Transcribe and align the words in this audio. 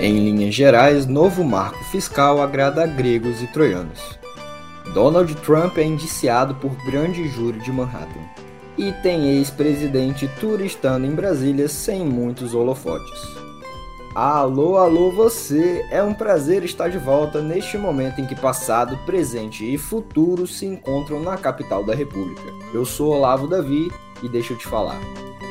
Em 0.00 0.18
linhas 0.18 0.54
gerais, 0.54 1.06
novo 1.06 1.44
marco 1.44 1.84
fiscal 1.84 2.40
agrada 2.40 2.82
a 2.82 2.86
gregos 2.86 3.42
e 3.42 3.46
troianos. 3.46 4.18
Donald 4.94 5.34
Trump 5.42 5.76
é 5.76 5.84
indiciado 5.84 6.54
por 6.54 6.74
grande 6.86 7.28
júri 7.28 7.58
de 7.58 7.70
Manhattan. 7.70 8.22
E 8.78 8.92
tem 9.02 9.36
ex-presidente 9.36 10.26
turistando 10.40 11.06
em 11.06 11.10
Brasília 11.10 11.68
sem 11.68 12.02
muitos 12.02 12.54
holofotes. 12.54 13.20
Alô, 14.14 14.78
alô 14.78 15.10
você! 15.10 15.86
É 15.90 16.02
um 16.02 16.14
prazer 16.14 16.64
estar 16.64 16.88
de 16.88 16.96
volta 16.96 17.42
neste 17.42 17.76
momento 17.76 18.22
em 18.22 18.26
que 18.26 18.34
passado, 18.34 18.98
presente 19.04 19.70
e 19.70 19.76
futuro 19.76 20.46
se 20.46 20.64
encontram 20.64 21.20
na 21.20 21.36
capital 21.36 21.84
da 21.84 21.94
República. 21.94 22.50
Eu 22.72 22.86
sou 22.86 23.12
Olavo 23.12 23.46
Davi 23.46 23.92
e 24.22 24.30
deixa 24.30 24.54
eu 24.54 24.56
te 24.56 24.66
falar. 24.66 24.98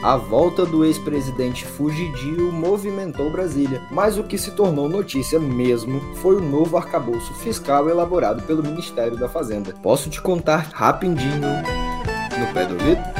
A 0.01 0.15
volta 0.15 0.65
do 0.65 0.85
ex-presidente 0.85 1.65
fugidio 1.65 2.53
movimentou 2.53 3.29
Brasília, 3.29 3.81
mas 3.91 4.17
o 4.17 4.23
que 4.23 4.37
se 4.37 4.51
tornou 4.51 4.87
notícia 4.87 5.37
mesmo 5.37 5.99
foi 6.15 6.37
o 6.37 6.41
novo 6.41 6.77
arcabouço 6.77 7.33
fiscal 7.33 7.89
elaborado 7.89 8.41
pelo 8.43 8.63
Ministério 8.63 9.17
da 9.17 9.27
Fazenda. 9.27 9.73
Posso 9.83 10.09
te 10.09 10.21
contar 10.21 10.69
rapidinho 10.71 11.41
no 12.39 12.53
pé 12.53 12.65
do 12.65 12.75
ouvido? 12.75 13.18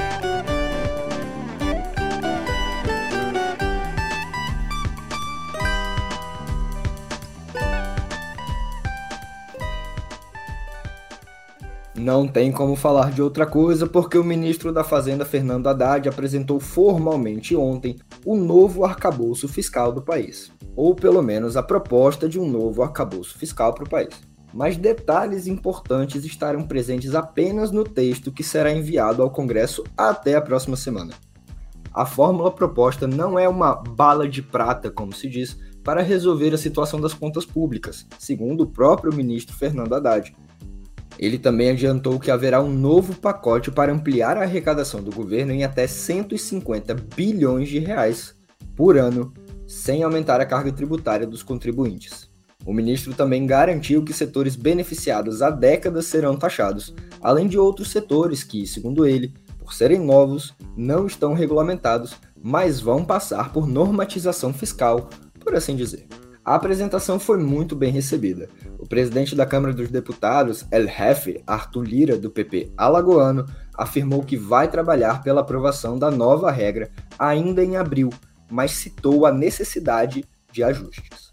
Não 12.09 12.27
tem 12.27 12.52
como 12.52 12.76
falar 12.76 13.12
de 13.12 13.22
outra 13.22 13.45
coisa 13.45 13.86
porque 13.86 14.18
o 14.18 14.24
ministro 14.24 14.74
da 14.74 14.84
Fazenda 14.84 15.24
Fernando 15.24 15.68
Haddad 15.68 16.10
apresentou 16.10 16.60
formalmente 16.60 17.55
ontem 17.55 17.98
o 18.26 18.35
novo 18.35 18.84
arcabouço 18.84 19.48
fiscal 19.48 19.91
do 19.91 20.02
país, 20.02 20.52
ou 20.76 20.96
pelo 20.96 21.21
menos 21.21 21.55
a 21.55 21.62
proposta 21.62 22.27
de 22.27 22.40
um 22.40 22.49
novo 22.49 22.82
arcabouço 22.82 23.37
fiscal 23.37 23.76
para 23.76 23.84
o 23.84 23.90
país. 23.90 24.10
Mas 24.52 24.76
detalhes 24.76 25.46
importantes 25.46 26.26
estarão 26.26 26.63
presentes 26.63 27.13
apenas 27.13 27.70
no 27.70 27.84
texto 27.84 28.32
que 28.32 28.43
será 28.43 28.71
enviado 28.71 29.21
ao 29.21 29.30
Congresso 29.30 29.84
até 29.96 30.34
a 30.34 30.41
próxima 30.41 30.76
semana. 30.76 31.13
A 31.93 32.07
fórmula 32.07 32.49
proposta 32.49 33.05
não 33.05 33.37
é 33.37 33.48
uma 33.48 33.76
bala 33.76 34.27
de 34.27 34.41
prata, 34.41 34.90
como 34.90 35.13
se 35.13 35.30
diz, 35.30 35.60
para 35.84 36.02
resolver 36.02 36.55
a 36.55 36.57
situação 36.57 36.99
das 36.99 37.13
contas 37.13 37.46
públicas, 37.46 38.07
segundo 38.18 38.62
o 38.62 38.68
próprio 38.68 39.13
ministro 39.13 39.55
Fernando 39.55 39.93
Haddad, 39.93 40.34
ele 41.20 41.37
também 41.37 41.70
adiantou 41.70 42.17
que 42.17 42.31
haverá 42.31 42.63
um 42.63 42.73
novo 42.73 43.13
pacote 43.13 43.70
para 43.70 43.91
ampliar 43.91 44.37
a 44.37 44.43
arrecadação 44.43 45.03
do 45.03 45.12
governo 45.12 45.51
em 45.51 45.65
até 45.65 45.85
150 45.85 46.95
bilhões 47.13 47.67
de 47.67 47.77
reais 47.77 48.34
por 48.73 48.98
ano, 48.98 49.34
sem 49.67 50.01
aumentar 50.01 50.40
a 50.40 50.45
carga 50.45 50.71
tributária 50.71 51.27
dos 51.27 51.43
contribuintes. 51.43 52.29
O 52.65 52.71
ministro 52.71 53.13
também 53.13 53.45
garantiu 53.45 54.01
que 54.01 54.13
setores 54.13 54.55
beneficiados 54.55 55.41
há 55.41 55.49
décadas 55.49 56.05
serão 56.05 56.37
taxados, 56.37 56.95
além 57.21 57.49
de 57.49 57.59
outros 57.59 57.91
setores 57.91 58.41
que, 58.41 58.65
segundo 58.65 59.05
ele, 59.05 59.34
por 59.57 59.73
serem 59.73 59.99
novos, 59.99 60.55
não 60.77 61.05
estão 61.05 61.34
regulamentados, 61.34 62.15
mas 62.41 62.79
vão 62.79 63.03
passar 63.03 63.51
por 63.51 63.67
normatização 63.67 64.53
fiscal, 64.53 65.09
por 65.41 65.53
assim 65.53 65.75
dizer. 65.75 66.07
A 66.50 66.56
apresentação 66.56 67.19
foi 67.19 67.38
muito 67.38 67.75
bem 67.75 67.92
recebida. 67.92 68.50
O 68.80 68.88
presidente 68.88 69.36
da 69.36 69.46
Câmara 69.46 69.72
dos 69.72 69.92
Deputados, 69.92 70.66
El 70.72 70.88
Jefe, 70.88 71.44
Arthur 71.46 71.84
Lira, 71.84 72.18
do 72.18 72.31
PP 72.31 72.72
alagoano, 72.75 73.46
afirmou 73.78 74.24
que 74.24 74.36
vai 74.36 74.68
trabalhar 74.68 75.22
pela 75.22 75.42
aprovação 75.42 76.00
da 76.00 76.09
nova 76.09 76.50
regra 76.50 76.90
ainda 77.20 77.64
em 77.64 77.78
abril, 77.78 78.09
mas 78.50 78.72
citou 78.72 79.28
a 79.28 79.32
necessidade 79.32 80.26
de 80.52 80.64
ajustes. 80.64 81.32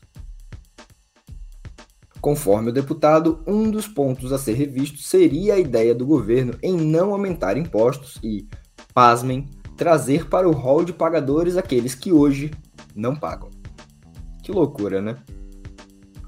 Conforme 2.20 2.68
o 2.68 2.74
deputado, 2.74 3.42
um 3.46 3.70
dos 3.70 3.88
pontos 3.88 4.34
a 4.34 4.38
ser 4.38 4.52
revisto 4.52 4.98
seria 4.98 5.54
a 5.54 5.58
ideia 5.58 5.94
do 5.94 6.04
governo 6.04 6.58
em 6.62 6.76
não 6.76 7.12
aumentar 7.12 7.56
impostos 7.56 8.18
e, 8.22 8.46
pasmem, 8.92 9.48
trazer 9.78 10.28
para 10.28 10.46
o 10.46 10.52
rol 10.52 10.84
de 10.84 10.92
pagadores 10.92 11.56
aqueles 11.56 11.94
que 11.94 12.12
hoje 12.12 12.50
não 12.94 13.16
pagam. 13.16 13.55
Que 14.46 14.52
loucura, 14.52 15.02
né? 15.02 15.16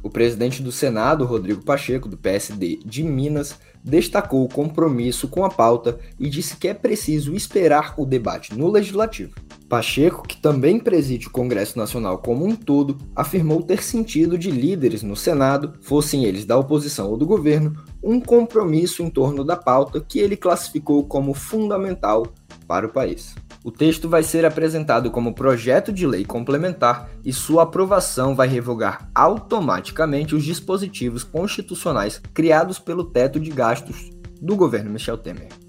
O 0.03 0.11
presidente 0.11 0.61
do 0.61 0.73
Senado, 0.73 1.25
Rodrigo 1.25 1.63
Pacheco, 1.63 2.09
do 2.09 2.17
PSD 2.17 2.81
de 2.85 3.05
Minas, 3.05 3.61
destacou 3.85 4.45
o 4.45 4.49
compromisso 4.49 5.29
com 5.29 5.45
a 5.45 5.49
pauta 5.49 6.01
e 6.19 6.29
disse 6.29 6.57
que 6.57 6.67
é 6.67 6.75
preciso 6.75 7.33
esperar 7.33 7.95
o 7.97 8.05
debate 8.05 8.59
no 8.59 8.69
legislativo. 8.69 9.37
Pacheco, 9.69 10.27
que 10.27 10.37
também 10.37 10.81
preside 10.81 11.29
o 11.29 11.31
Congresso 11.31 11.79
Nacional 11.79 12.19
como 12.19 12.45
um 12.45 12.57
todo, 12.57 12.99
afirmou 13.15 13.63
ter 13.63 13.85
sentido 13.85 14.37
de 14.37 14.51
líderes 14.51 15.05
no 15.05 15.15
Senado, 15.15 15.75
fossem 15.81 16.25
eles 16.25 16.45
da 16.45 16.59
oposição 16.59 17.09
ou 17.09 17.17
do 17.17 17.25
governo, 17.25 17.77
um 18.03 18.21
compromisso 18.21 19.03
em 19.03 19.11
torno 19.11 19.45
da 19.45 19.57
pauta 19.57 20.01
que 20.01 20.19
ele 20.19 20.37
classificou 20.37 21.05
como 21.05 21.35
fundamental 21.35 22.27
para 22.67 22.87
o 22.87 22.93
país. 22.93 23.35
O 23.65 23.73
texto 23.73 24.09
vai 24.09 24.23
ser 24.23 24.45
apresentado 24.45 25.11
como 25.11 25.35
projeto 25.35 25.93
de 25.93 26.07
lei 26.07 26.25
complementar 26.25 27.11
e 27.25 27.33
sua 27.33 27.65
aprovação 27.65 28.35
vai 28.35 28.47
revogar 28.47 29.11
automaticamente 29.15 30.35
os 30.35 30.45
dispositivos 30.45 31.25
constitucionais 31.25 32.23
criados 32.33 32.79
pelo 32.79 33.05
teto 33.05 33.41
de 33.41 33.51
gastos 33.51 34.11
do 34.41 34.55
governo 34.55 34.91
Michel 34.91 35.19
Temer. 35.19 35.68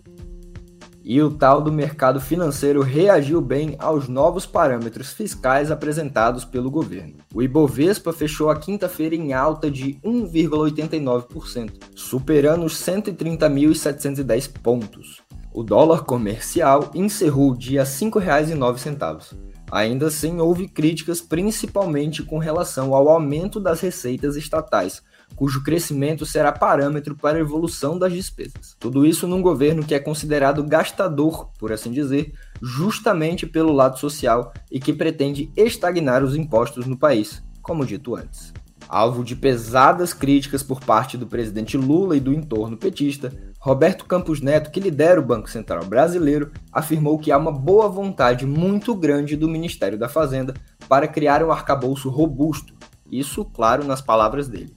E 1.10 1.20
o 1.24 1.32
tal 1.32 1.60
do 1.60 1.72
mercado 1.72 2.22
financeiro 2.22 2.84
reagiu 2.84 3.42
bem 3.42 3.76
aos 3.80 4.08
novos 4.08 4.46
parâmetros 4.46 5.12
fiscais 5.12 5.72
apresentados 5.72 6.46
pelo 6.46 6.70
governo. 6.70 7.16
O 7.34 7.42
Ibovespa 7.42 8.14
fechou 8.14 8.52
a 8.52 8.56
quinta-feira 8.56 9.16
em 9.16 9.34
alta 9.34 9.72
de 9.72 9.96
1,89%, 10.06 11.72
superando 11.96 12.64
os 12.64 12.76
130.710 12.76 14.52
pontos. 14.62 15.24
O 15.52 15.64
dólar 15.64 16.04
comercial 16.04 16.92
encerrou 16.94 17.54
o 17.54 17.58
dia 17.58 17.82
a 17.82 17.86
R$ 17.86 17.90
5,09. 17.90 19.36
Ainda 19.72 20.08
assim, 20.08 20.40
houve 20.40 20.68
críticas 20.68 21.22
principalmente 21.22 22.22
com 22.22 22.38
relação 22.38 22.94
ao 22.94 23.10
aumento 23.10 23.60
das 23.60 23.82
receitas 23.82 24.36
estatais, 24.36 25.02
cujo 25.36 25.64
crescimento 25.64 26.26
será 26.26 26.52
parâmetro 26.52 27.16
para 27.16 27.38
a 27.38 27.42
evolução 27.42 27.98
das 27.98 28.14
despesas. 28.14 28.76
Tudo 28.80 29.06
isso 29.06 29.28
num 29.28 29.42
governo 29.42 29.84
que 29.84 29.96
é 29.96 30.00
considerado 30.00 30.64
gastador, 30.64 31.50
por 31.58 31.72
assim 31.72 31.92
dizer, 31.92 32.34
justamente 32.62 33.48
pelo 33.48 33.72
lado 33.72 33.98
social 33.98 34.54
e 34.72 34.80
que 34.80 34.94
pretende 34.94 35.52
estagnar 35.56 36.24
os 36.24 36.36
impostos 36.36 36.86
no 36.86 36.98
país, 36.98 37.44
como 37.62 37.86
dito 37.86 38.16
antes. 38.16 38.54
Alvo 38.88 39.24
de 39.24 39.36
pesadas 39.36 40.14
críticas 40.14 40.64
por 40.64 40.80
parte 40.80 41.16
do 41.16 41.28
presidente 41.28 41.78
Lula 41.78 42.18
e 42.18 42.20
do 42.20 42.34
entorno 42.34 42.76
petista, 42.76 43.32
Roberto 43.60 44.06
Campos 44.06 44.42
Neto, 44.42 44.72
que 44.72 44.80
lidera 44.80 45.20
o 45.20 45.26
Banco 45.26 45.50
Central 45.50 45.86
brasileiro, 45.86 46.52
afirmou 46.72 47.20
que 47.20 47.32
há 47.32 47.38
uma 47.38 47.52
boa 47.52 47.88
vontade 47.88 48.46
muito 48.46 48.96
grande 48.96 49.36
do 49.36 49.50
Ministério 49.50 49.98
da 49.98 50.10
Fazenda 50.10 50.54
para 50.88 51.08
criar 51.08 51.44
um 51.44 51.52
arcabouço 51.52 52.10
robusto. 52.10 52.74
Isso, 53.12 53.44
claro, 53.46 53.84
nas 53.84 54.02
palavras 54.02 54.48
dele. 54.48 54.76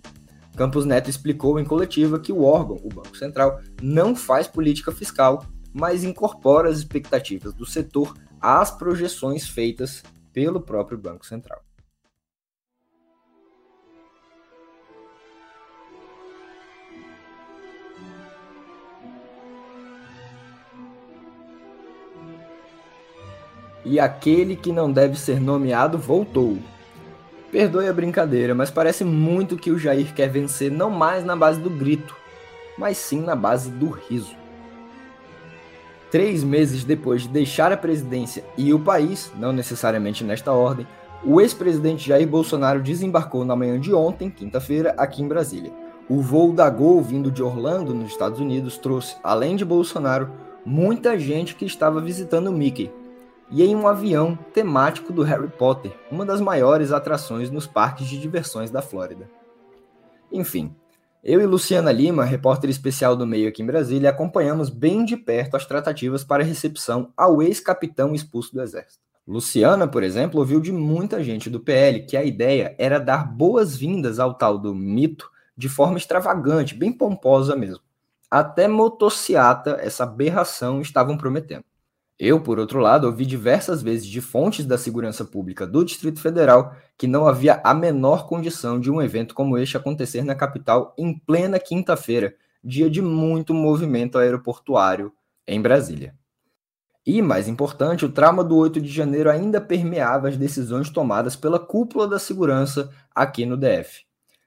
Campos 0.57 0.85
Neto 0.85 1.09
explicou 1.09 1.59
em 1.59 1.65
coletiva 1.65 2.21
que 2.21 2.33
o 2.33 2.43
órgão, 2.43 2.77
o 2.85 2.89
Banco 2.89 3.17
Central, 3.17 3.61
não 3.81 4.15
faz 4.15 4.47
política 4.47 4.93
fiscal, 4.93 5.45
mas 5.73 6.05
incorpora 6.05 6.69
as 6.69 6.79
expectativas 6.79 7.55
do 7.55 7.65
setor 7.65 8.15
às 8.41 8.71
projeções 8.71 9.49
feitas 9.49 10.03
pelo 10.33 10.61
próprio 10.61 10.99
Banco 10.99 11.27
Central. 11.27 11.63
e 23.85 23.99
aquele 23.99 24.57
que 24.57 24.73
não 24.73 24.91
deve 24.91 25.19
ser 25.19 25.41
nomeado 25.41 25.99
voltou. 25.99 26.59
Perdoe 27.53 27.87
a 27.87 27.93
brincadeira, 27.93 28.55
mas 28.55 28.71
parece 28.71 29.05
muito 29.05 29.59
que 29.59 29.71
o 29.71 29.79
Jair 29.79 30.15
quer 30.15 30.31
vencer 30.31 30.73
não 30.73 30.89
mais 30.89 31.23
na 31.23 31.37
base 31.37 31.61
do 31.61 31.69
grito, 31.69 32.17
mas 32.79 32.97
sim 32.97 33.21
na 33.21 33.37
base 33.37 33.71
do 33.71 33.91
riso. 33.91 34.35
Três 36.11 36.43
meses 36.43 36.83
depois 36.83 37.23
de 37.23 37.29
deixar 37.29 37.71
a 37.71 37.77
presidência 37.77 38.43
e 38.57 38.73
o 38.73 38.81
país, 38.81 39.31
não 39.37 39.53
necessariamente 39.53 40.25
nesta 40.25 40.51
ordem, 40.51 40.87
o 41.23 41.43
ex-presidente 41.43 42.09
Jair 42.09 42.27
Bolsonaro 42.27 42.81
desembarcou 42.81 43.45
na 43.45 43.55
manhã 43.55 43.79
de 43.79 43.93
ontem, 43.93 44.31
quinta-feira, 44.31 44.95
aqui 44.97 45.23
em 45.23 45.29
Brasília. 45.29 45.73
O 46.09 46.23
voo 46.23 46.55
da 46.55 46.71
Gol 46.71 47.03
vindo 47.03 47.31
de 47.31 47.43
Orlando, 47.43 47.93
nos 47.93 48.13
Estados 48.13 48.41
Unidos, 48.41 48.79
trouxe, 48.79 49.17
além 49.23 49.57
de 49.57 49.65
Bolsonaro, 49.65 50.31
muita 50.65 51.19
gente 51.19 51.55
que 51.55 51.67
estava 51.67 52.01
visitando 52.01 52.49
o 52.49 52.53
Mickey, 52.53 52.91
e 53.53 53.63
em 53.63 53.77
um 53.77 53.87
avião 53.87 54.35
temático 54.55 55.13
do 55.13 55.23
Harry 55.23 55.49
Potter, 55.49 55.93
uma 56.11 56.25
das 56.25 56.41
maiores 56.41 56.91
atrações 56.91 57.51
nos 57.51 57.67
parques 57.67 58.07
de 58.07 58.19
diversões 58.19 58.71
da 58.71 58.81
Flórida. 58.81 59.31
Enfim, 60.33 60.75
eu 61.23 61.41
e 61.41 61.47
Luciana 61.47 61.93
Lima, 61.93 62.25
repórter 62.25 62.71
especial 62.71 63.15
do 63.15 63.27
meio 63.27 63.49
aqui 63.49 63.63
em 63.63 63.67
Brasília, 63.67 64.09
acompanhamos 64.09 64.71
bem 64.71 65.05
de 65.05 65.17
perto 65.19 65.57
as 65.57 65.67
tratativas 65.67 66.25
para 66.25 66.43
recepção 66.43 67.13
ao 67.15 67.43
ex-capitão 67.43 68.15
expulso 68.15 68.55
do 68.55 68.63
Exército. 68.63 69.03
Luciana, 69.29 69.87
por 69.87 70.03
exemplo, 70.03 70.41
ouviu 70.41 70.59
de 70.59 70.73
muita 70.73 71.23
gente 71.23 71.49
do 71.49 71.61
PL 71.61 72.07
que 72.07 72.17
a 72.17 72.25
ideia 72.25 72.75
era 72.79 72.99
dar 72.99 73.25
boas-vindas 73.31 74.19
ao 74.19 74.35
tal 74.35 74.59
do 74.59 74.75
mito 74.75 75.31
de 75.57 75.69
forma 75.69 75.99
extravagante, 75.99 76.75
bem 76.75 76.91
pomposa 76.91 77.55
mesmo. 77.55 77.85
Até 78.31 78.67
motociata, 78.67 79.79
essa 79.81 80.05
aberração, 80.05 80.81
estavam 80.81 81.19
prometendo. 81.19 81.65
Eu, 82.25 82.41
por 82.41 82.61
outro 82.61 82.79
lado, 82.79 83.09
ouvi 83.09 83.27
diversas 83.27 83.83
vezes 83.83 84.07
de 84.07 84.21
fontes 84.21 84.65
da 84.65 84.79
segurança 84.79 85.25
pública 85.25 85.67
do 85.67 85.85
Distrito 85.85 86.21
Federal 86.21 86.73
que 86.97 87.09
não 87.09 87.27
havia 87.27 87.61
a 87.65 87.75
menor 87.75 88.29
condição 88.29 88.79
de 88.79 88.89
um 88.93 89.03
evento 89.03 89.35
como 89.35 89.59
este 89.59 89.77
acontecer 89.77 90.23
na 90.23 90.33
capital 90.33 90.95
em 90.97 91.19
plena 91.19 91.59
quinta-feira, 91.59 92.37
dia 92.63 92.89
de 92.89 93.03
muito 93.03 93.53
movimento 93.53 94.19
aeroportuário 94.19 95.13
em 95.49 95.61
Brasília. 95.61 96.15
E, 97.05 97.21
mais 97.21 97.49
importante, 97.49 98.05
o 98.05 98.13
trauma 98.13 98.45
do 98.45 98.57
8 98.57 98.81
de 98.81 98.87
janeiro 98.87 99.29
ainda 99.29 99.61
permeava 99.61 100.29
as 100.29 100.37
decisões 100.37 100.89
tomadas 100.91 101.35
pela 101.35 101.59
cúpula 101.59 102.07
da 102.07 102.21
segurança 102.21 102.89
aqui 103.13 103.45
no 103.45 103.57
DF. 103.57 104.05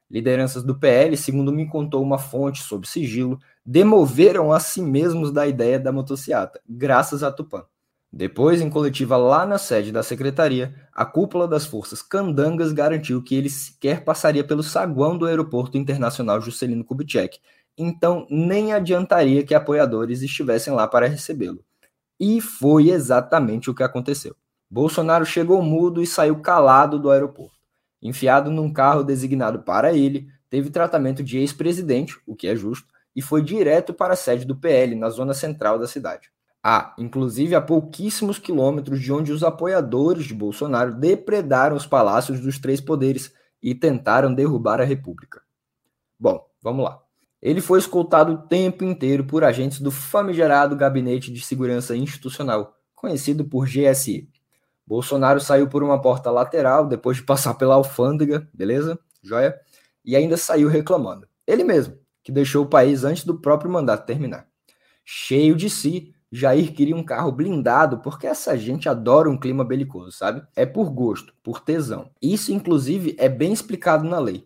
Lideranças 0.10 0.64
do 0.64 0.78
PL, 0.78 1.18
segundo 1.18 1.52
me 1.52 1.68
contou 1.68 2.04
uma 2.04 2.18
fonte 2.18 2.62
sob 2.62 2.88
sigilo, 2.88 3.40
demoveram 3.66 4.52
a 4.52 4.60
si 4.60 4.82
mesmos 4.82 5.32
da 5.32 5.48
ideia 5.48 5.80
da 5.80 5.92
motociata, 5.92 6.62
graças 6.68 7.24
a 7.24 7.32
Tupã. 7.32 7.64
Depois, 8.14 8.62
em 8.62 8.70
coletiva 8.70 9.18
lá 9.18 9.46
na 9.46 9.58
sede 9.58 9.92
da 9.92 10.02
secretaria, 10.02 10.74
a 10.94 11.06
cúpula 11.06 11.48
das 11.48 11.66
forças 11.66 12.02
candangas 12.02 12.72
garantiu 12.72 13.22
que 13.22 13.36
ele 13.36 13.50
sequer 13.50 14.06
passaria 14.06 14.44
pelo 14.44 14.64
saguão 14.64 15.18
do 15.18 15.26
aeroporto 15.26 15.78
internacional 15.78 16.40
Juscelino 16.40 16.86
Kubitschek, 16.86 17.40
então 17.78 18.26
nem 18.30 18.72
adiantaria 18.72 19.44
que 19.44 19.54
apoiadores 19.54 20.22
estivessem 20.22 20.74
lá 20.74 20.88
para 20.88 21.08
recebê-lo. 21.08 21.60
E 22.18 22.40
foi 22.40 22.90
exatamente 22.90 23.70
o 23.70 23.76
que 23.76 23.84
aconteceu. 23.84 24.34
Bolsonaro 24.70 25.26
chegou 25.26 25.62
mudo 25.62 26.02
e 26.02 26.08
saiu 26.08 26.40
calado 26.42 26.98
do 26.98 27.12
aeroporto. 27.12 27.55
Enfiado 28.08 28.52
num 28.52 28.72
carro 28.72 29.04
designado 29.04 29.64
para 29.64 29.92
ele, 29.92 30.28
teve 30.48 30.70
tratamento 30.70 31.24
de 31.24 31.40
ex-presidente, 31.40 32.16
o 32.28 32.36
que 32.36 32.48
é 32.48 32.56
justo, 32.56 32.94
e 33.16 33.20
foi 33.20 33.42
direto 33.42 33.96
para 33.96 34.14
a 34.14 34.16
sede 34.16 34.46
do 34.46 34.56
PL, 34.56 34.94
na 34.94 35.10
zona 35.10 35.34
central 35.34 35.80
da 35.80 35.88
cidade. 35.88 36.30
Ah, 36.64 36.94
inclusive 37.00 37.56
a 37.56 37.62
pouquíssimos 37.62 38.38
quilômetros 38.38 39.02
de 39.02 39.12
onde 39.12 39.32
os 39.32 39.44
apoiadores 39.44 40.26
de 40.26 40.36
Bolsonaro 40.36 40.94
depredaram 40.94 41.76
os 41.76 41.88
palácios 41.88 42.40
dos 42.40 42.60
três 42.60 42.80
poderes 42.80 43.34
e 43.60 43.74
tentaram 43.74 44.32
derrubar 44.32 44.80
a 44.80 44.86
República. 44.86 45.42
Bom, 46.20 46.46
vamos 46.62 46.86
lá. 46.86 47.02
Ele 47.42 47.60
foi 47.60 47.80
escoltado 47.80 48.34
o 48.34 48.38
tempo 48.38 48.84
inteiro 48.84 49.26
por 49.26 49.44
agentes 49.44 49.80
do 49.80 49.90
famigerado 49.90 50.76
Gabinete 50.76 51.34
de 51.34 51.42
Segurança 51.42 51.98
Institucional, 51.98 52.76
conhecido 52.94 53.46
por 53.46 53.66
GSI. 53.66 54.30
Bolsonaro 54.88 55.40
saiu 55.40 55.68
por 55.68 55.84
uma 55.84 56.02
porta 56.02 56.30
lateral 56.30 56.88
depois 56.88 57.18
de 57.18 57.24
passar 57.24 57.56
pela 57.56 57.76
alfândega, 57.76 58.48
beleza? 58.54 59.00
Joia? 59.24 59.60
E 60.04 60.16
ainda 60.16 60.38
saiu 60.38 60.70
reclamando. 60.70 61.28
Ele 61.48 61.64
mesmo, 61.64 61.98
que 62.24 62.32
deixou 62.32 62.66
o 62.66 62.70
país 62.70 63.04
antes 63.04 63.24
do 63.24 63.40
próprio 63.40 63.72
mandato 63.72 64.06
terminar. 64.06 64.48
Cheio 65.04 65.56
de 65.56 65.70
si, 65.70 66.14
Jair 66.32 66.74
queria 66.74 66.96
um 66.96 67.04
carro 67.04 67.32
blindado 67.32 68.00
porque 68.00 68.28
essa 68.28 68.58
gente 68.58 68.90
adora 68.90 69.30
um 69.30 69.40
clima 69.40 69.64
belicoso, 69.64 70.12
sabe? 70.12 70.44
É 70.56 70.66
por 70.66 70.90
gosto, 70.90 71.34
por 71.44 71.62
tesão. 71.62 72.12
Isso, 72.22 72.52
inclusive, 72.52 73.16
é 73.18 73.30
bem 73.30 73.54
explicado 73.54 74.04
na 74.04 74.20
lei. 74.20 74.46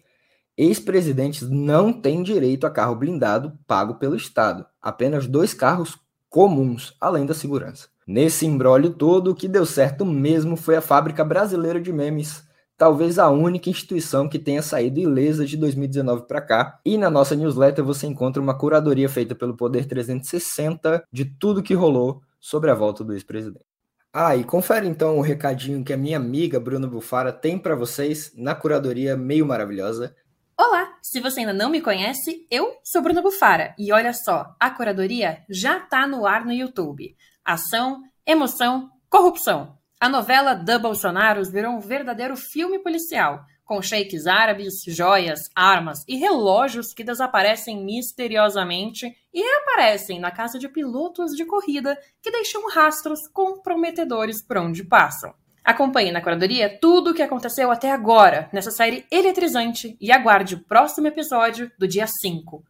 Ex-presidentes 0.58 1.50
não 1.50 1.94
têm 1.94 2.22
direito 2.22 2.68
a 2.68 2.70
carro 2.70 2.96
blindado 2.96 3.58
pago 3.66 3.96
pelo 3.96 4.16
Estado, 4.16 4.66
apenas 4.82 5.26
dois 5.26 5.54
carros 5.54 5.98
comuns, 6.30 6.96
além 7.00 7.26
da 7.26 7.34
segurança. 7.34 7.88
Nesse 8.12 8.44
embrólio 8.48 8.90
todo, 8.90 9.30
o 9.30 9.36
que 9.36 9.48
deu 9.48 9.68
certo 9.68 10.04
mesmo 10.04 10.58
foi 10.58 10.76
a 10.76 10.82
Fábrica 10.82 11.24
Brasileira 11.24 11.80
de 11.80 11.94
Memes, 11.94 12.44
talvez 12.76 13.20
a 13.20 13.30
única 13.30 13.70
instituição 13.70 14.28
que 14.28 14.40
tenha 14.40 14.64
saído 14.64 15.00
ilesa 15.00 15.46
de 15.46 15.56
2019 15.56 16.26
para 16.26 16.42
cá. 16.42 16.80
E 16.84 16.98
na 16.98 17.08
nossa 17.08 17.36
newsletter 17.36 17.86
você 17.86 18.08
encontra 18.08 18.42
uma 18.42 18.58
curadoria 18.58 19.08
feita 19.08 19.36
pelo 19.36 19.56
Poder 19.56 19.86
360 19.86 21.04
de 21.14 21.24
tudo 21.24 21.62
que 21.62 21.76
rolou 21.76 22.24
sobre 22.40 22.72
a 22.72 22.74
volta 22.74 23.04
do 23.04 23.14
ex-presidente. 23.14 23.64
Ah, 24.12 24.36
e 24.36 24.44
confere 24.44 24.88
então 24.88 25.20
o 25.20 25.22
recadinho 25.22 25.84
que 25.84 25.94
a 25.94 25.98
minha 25.98 26.18
amiga 26.18 26.60
Bruna 26.60 26.88
Bufara 26.88 27.32
tem 27.32 27.60
para 27.60 27.76
vocês 27.76 28.32
na 28.36 28.56
curadoria 28.56 29.16
meio 29.16 29.46
maravilhosa. 29.46 30.16
Olá! 30.58 30.98
Se 31.04 31.20
você 31.20 31.42
ainda 31.42 31.54
não 31.54 31.70
me 31.70 31.80
conhece, 31.80 32.48
eu 32.50 32.74
sou 32.84 33.04
Bruna 33.04 33.22
Bufara 33.22 33.76
e 33.78 33.94
olha 33.94 34.14
só, 34.14 34.56
a 34.60 34.72
curadoria 34.72 35.44
já 35.48 35.80
tá 35.80 36.08
no 36.08 36.26
ar 36.26 36.44
no 36.44 36.52
YouTube. 36.52 37.16
Ação, 37.50 38.04
emoção, 38.28 38.92
corrupção. 39.10 39.76
A 40.00 40.08
novela 40.08 40.54
The 40.54 40.78
Bolsonaros 40.78 41.50
virou 41.50 41.72
um 41.72 41.80
verdadeiro 41.80 42.38
filme 42.38 42.78
policial, 42.78 43.44
com 43.66 43.82
sheiks 43.82 44.28
árabes, 44.28 44.84
joias, 44.86 45.50
armas 45.56 46.04
e 46.08 46.16
relógios 46.16 46.94
que 46.94 47.04
desaparecem 47.04 47.84
misteriosamente 47.84 49.12
e 49.34 49.42
reaparecem 49.42 50.20
na 50.20 50.30
casa 50.30 50.60
de 50.60 50.70
pilotos 50.70 51.32
de 51.32 51.44
corrida 51.44 51.98
que 52.22 52.30
deixam 52.30 52.70
rastros 52.70 53.28
comprometedores 53.34 54.44
por 54.46 54.60
onde 54.60 54.84
passam. 54.84 55.34
Acompanhe 55.66 56.12
na 56.12 56.22
curadoria 56.22 56.78
tudo 56.80 57.10
o 57.10 57.14
que 57.16 57.24
aconteceu 57.24 57.72
até 57.72 57.90
agora 57.90 58.48
nessa 58.54 58.70
série 58.70 59.08
eletrizante 59.12 59.98
e 60.00 60.12
aguarde 60.12 60.54
o 60.54 60.64
próximo 60.66 61.08
episódio 61.08 61.72
do 61.80 61.88
dia 61.88 62.06
5 62.06 62.64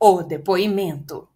O 0.00 0.22
Depoimento. 0.22 1.28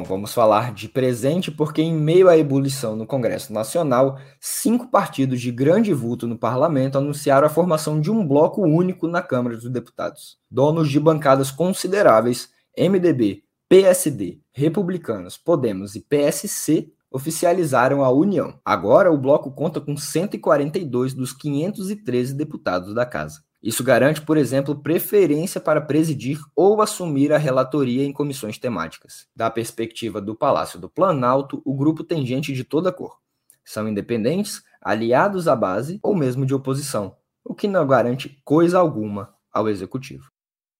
Bom, 0.00 0.04
vamos 0.04 0.32
falar 0.32 0.72
de 0.72 0.88
presente 0.88 1.50
porque, 1.50 1.82
em 1.82 1.94
meio 1.94 2.28
à 2.30 2.38
ebulição 2.38 2.96
no 2.96 3.06
Congresso 3.06 3.52
Nacional, 3.52 4.18
cinco 4.40 4.88
partidos 4.88 5.42
de 5.42 5.52
grande 5.52 5.92
vulto 5.92 6.26
no 6.26 6.38
parlamento 6.38 6.96
anunciaram 6.96 7.46
a 7.46 7.50
formação 7.50 8.00
de 8.00 8.10
um 8.10 8.26
bloco 8.26 8.62
único 8.62 9.06
na 9.06 9.20
Câmara 9.20 9.56
dos 9.56 9.70
Deputados. 9.70 10.38
Donos 10.50 10.88
de 10.88 10.98
bancadas 10.98 11.50
consideráveis, 11.50 12.48
MDB, 12.78 13.42
PSD, 13.68 14.40
Republicanos, 14.54 15.36
Podemos 15.36 15.94
e 15.94 16.00
PSC 16.00 16.90
oficializaram 17.10 18.02
a 18.02 18.10
união. 18.10 18.58
Agora, 18.64 19.12
o 19.12 19.18
bloco 19.18 19.50
conta 19.50 19.82
com 19.82 19.98
142 19.98 21.12
dos 21.12 21.34
513 21.34 22.32
deputados 22.34 22.94
da 22.94 23.04
casa. 23.04 23.42
Isso 23.62 23.84
garante, 23.84 24.22
por 24.22 24.38
exemplo, 24.38 24.74
preferência 24.74 25.60
para 25.60 25.82
presidir 25.82 26.40
ou 26.56 26.80
assumir 26.80 27.30
a 27.32 27.38
relatoria 27.38 28.04
em 28.04 28.12
comissões 28.12 28.56
temáticas. 28.56 29.26
Da 29.36 29.50
perspectiva 29.50 30.20
do 30.20 30.34
Palácio 30.34 30.78
do 30.78 30.88
Planalto, 30.88 31.60
o 31.64 31.74
grupo 31.74 32.02
tem 32.02 32.24
gente 32.24 32.54
de 32.54 32.64
toda 32.64 32.90
cor. 32.90 33.18
São 33.62 33.86
independentes, 33.86 34.62
aliados 34.80 35.46
à 35.46 35.54
base 35.54 36.00
ou 36.02 36.14
mesmo 36.14 36.46
de 36.46 36.54
oposição, 36.54 37.14
o 37.44 37.54
que 37.54 37.68
não 37.68 37.86
garante 37.86 38.40
coisa 38.44 38.78
alguma 38.78 39.34
ao 39.52 39.68
executivo. 39.68 40.30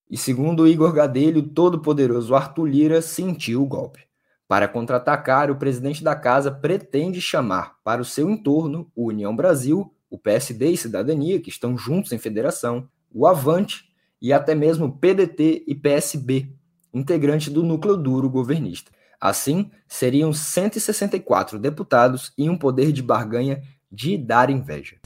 E 0.08 0.16
segundo 0.16 0.66
Igor 0.66 0.92
Gadelho, 0.92 1.40
o 1.40 1.48
todo-poderoso 1.48 2.34
Arthur 2.34 2.66
Lira 2.66 3.02
sentiu 3.02 3.62
o 3.62 3.66
golpe. 3.66 4.08
Para 4.48 4.66
contra-atacar, 4.66 5.50
o 5.50 5.56
presidente 5.56 6.02
da 6.02 6.16
casa 6.16 6.50
pretende 6.50 7.20
chamar 7.20 7.76
para 7.84 8.00
o 8.00 8.04
seu 8.04 8.28
entorno 8.28 8.90
o 8.96 9.08
União 9.08 9.36
Brasil 9.36 9.94
o 10.10 10.18
PSD 10.18 10.70
e 10.70 10.76
Cidadania, 10.76 11.40
que 11.40 11.48
estão 11.48 11.78
juntos 11.78 12.12
em 12.12 12.18
federação, 12.18 12.88
o 13.12 13.26
Avante 13.26 13.84
e 14.20 14.32
até 14.32 14.54
mesmo 14.54 14.98
PDT 14.98 15.64
e 15.66 15.74
PSB, 15.74 16.52
integrante 16.92 17.48
do 17.48 17.62
núcleo 17.62 17.96
duro 17.96 18.28
governista. 18.28 18.90
Assim, 19.20 19.70
seriam 19.86 20.32
164 20.32 21.58
deputados 21.58 22.32
e 22.36 22.50
um 22.50 22.56
poder 22.56 22.90
de 22.90 23.02
barganha 23.02 23.62
de 23.90 24.18
dar 24.18 24.50
inveja. 24.50 24.96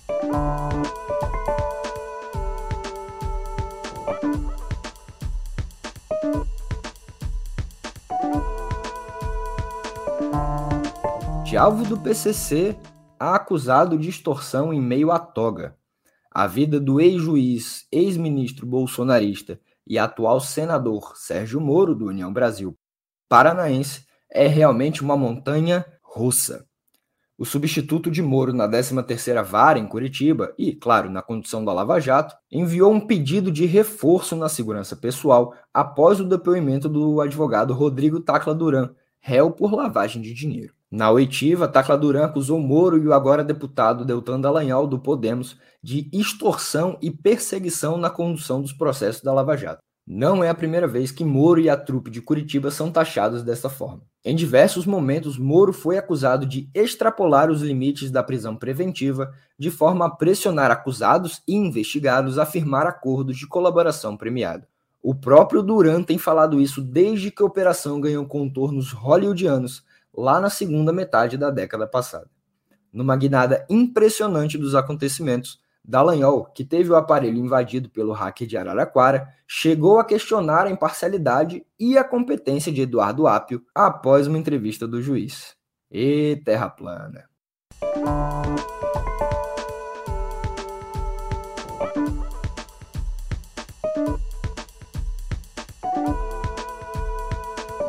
De 11.45 11.57
alvo 11.57 11.85
do 11.85 11.99
PCC 12.01 12.77
acusado 13.33 13.97
de 13.99 14.09
extorsão 14.09 14.73
em 14.73 14.81
meio 14.81 15.11
à 15.11 15.19
toga. 15.19 15.77
A 16.31 16.47
vida 16.47 16.81
do 16.81 17.01
ex-juiz, 17.01 17.87
ex-ministro 17.93 18.67
bolsonarista 18.67 19.61
e 19.87 19.99
atual 19.99 20.41
senador 20.41 21.17
Sérgio 21.17 21.61
Moro, 21.61 21.95
do 21.95 22.07
União 22.07 22.33
Brasil 22.33 22.77
Paranaense, 23.29 24.05
é 24.31 24.49
realmente 24.49 25.03
uma 25.03 25.17
montanha 25.17 25.87
russa. 26.03 26.67
O 27.37 27.45
substituto 27.45 28.11
de 28.11 28.23
Moro 28.23 28.53
na 28.53 28.69
13ª 28.69 29.43
Vara 29.43 29.79
em 29.79 29.87
Curitiba 29.87 30.55
e, 30.57 30.73
claro, 30.73 31.11
na 31.11 31.21
condição 31.21 31.65
da 31.65 31.73
Lava 31.73 32.01
Jato, 32.01 32.37
enviou 32.51 32.93
um 32.93 33.01
pedido 33.01 33.51
de 33.51 33.67
reforço 33.67 34.37
na 34.37 34.49
segurança 34.49 34.95
pessoal 34.95 35.53
após 35.73 36.21
o 36.21 36.25
depoimento 36.25 36.89
do 36.89 37.21
advogado 37.21 37.75
Rodrigo 37.75 38.21
Tacla 38.21 38.55
Duran, 38.55 38.91
réu 39.19 39.51
por 39.51 39.73
lavagem 39.73 40.23
de 40.23 40.33
dinheiro. 40.33 40.75
Na 40.95 41.11
oitiva, 41.11 41.67
Tacla 41.67 41.99
Duran 41.99 42.27
acusou 42.27 42.61
Moro 42.61 42.97
e 42.97 43.09
o 43.09 43.13
agora 43.13 43.43
deputado 43.43 44.05
Deltan 44.05 44.41
Dallagnol 44.41 44.87
do 44.87 44.97
Podemos 44.97 45.59
de 45.83 46.09
extorsão 46.13 46.97
e 47.03 47.11
perseguição 47.11 47.97
na 47.97 48.09
condução 48.09 48.63
dos 48.63 48.73
processos 48.73 49.21
da 49.21 49.33
Lava 49.33 49.57
Jato. 49.57 49.83
Não 50.07 50.45
é 50.45 50.49
a 50.49 50.55
primeira 50.55 50.87
vez 50.87 51.11
que 51.11 51.25
Moro 51.25 51.59
e 51.59 51.69
a 51.69 51.77
trupe 51.77 52.13
de 52.13 52.23
Curitiba 52.23 52.71
são 52.71 52.93
taxados 52.93 53.43
dessa 53.43 53.69
forma. 53.69 54.03
Em 54.25 54.37
diversos 54.37 54.87
momentos, 54.87 55.37
Moro 55.37 55.73
foi 55.73 55.99
acusado 55.99 56.47
de 56.47 56.71
extrapolar 56.73 57.51
os 57.51 57.61
limites 57.61 58.13
da 58.13 58.23
prisão 58.23 58.55
preventiva 58.55 59.33
de 59.59 59.73
forma 59.73 60.07
a 60.07 60.11
pressionar 60.11 60.71
acusados 60.71 61.43
e 61.49 61.57
investigados 61.57 62.39
a 62.39 62.47
firmar 62.47 62.87
acordos 62.87 63.37
de 63.37 63.49
colaboração 63.49 64.17
premiada. 64.17 64.69
O 65.03 65.13
próprio 65.13 65.61
Duran 65.61 66.05
tem 66.05 66.19
falado 66.19 66.61
isso 66.61 66.81
desde 66.81 67.33
que 67.33 67.43
a 67.43 67.47
operação 67.47 68.01
ganhou 68.01 68.25
contornos 68.27 68.93
hollywoodianos 68.93 69.83
lá 70.17 70.41
na 70.41 70.51
segunda 70.51 70.93
metade 70.93 71.37
da 71.37 71.51
década 71.51 71.87
passada. 71.87 72.31
Numa 72.93 73.17
guinada 73.17 73.67
impressionante 73.69 74.57
dos 74.57 74.75
acontecimentos, 74.75 75.59
Dallagnol, 75.85 76.47
que 76.47 76.65
teve 76.65 76.91
o 76.91 76.97
aparelho 76.97 77.39
invadido 77.39 77.91
pelo 77.91 78.13
hacker 78.13 78.47
de 78.47 78.57
Araraquara, 78.57 79.29
chegou 79.47 79.99
a 79.99 80.05
questionar 80.05 80.67
a 80.67 80.71
imparcialidade 80.71 81.67
e 81.79 81.99
a 81.99 82.05
competência 82.05 82.73
de 82.73 82.81
Eduardo 82.81 83.27
Apio 83.27 83.63
após 83.75 84.27
uma 84.27 84.39
entrevista 84.39 84.89
do 84.89 85.03
juiz. 85.03 85.55
E 85.91 86.41
terra 86.45 86.71
plana. 86.71 87.29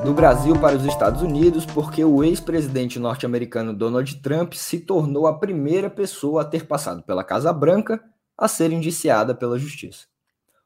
Do 0.05 0.13
Brasil 0.13 0.53
para 0.61 0.77
os 0.77 0.85
Estados 0.85 1.23
Unidos 1.23 1.65
porque 1.65 2.05
o 2.05 2.23
ex-presidente 2.23 2.99
norte-americano 2.99 3.73
Donald 3.73 4.21
Trump 4.21 4.53
se 4.53 4.79
tornou 4.79 5.25
a 5.25 5.39
primeira 5.39 5.89
pessoa 5.89 6.43
a 6.43 6.45
ter 6.45 6.67
passado 6.67 7.01
pela 7.01 7.23
Casa 7.23 7.51
Branca 7.51 7.99
a 8.37 8.47
ser 8.47 8.71
indiciada 8.71 9.33
pela 9.33 9.57
justiça. 9.57 10.05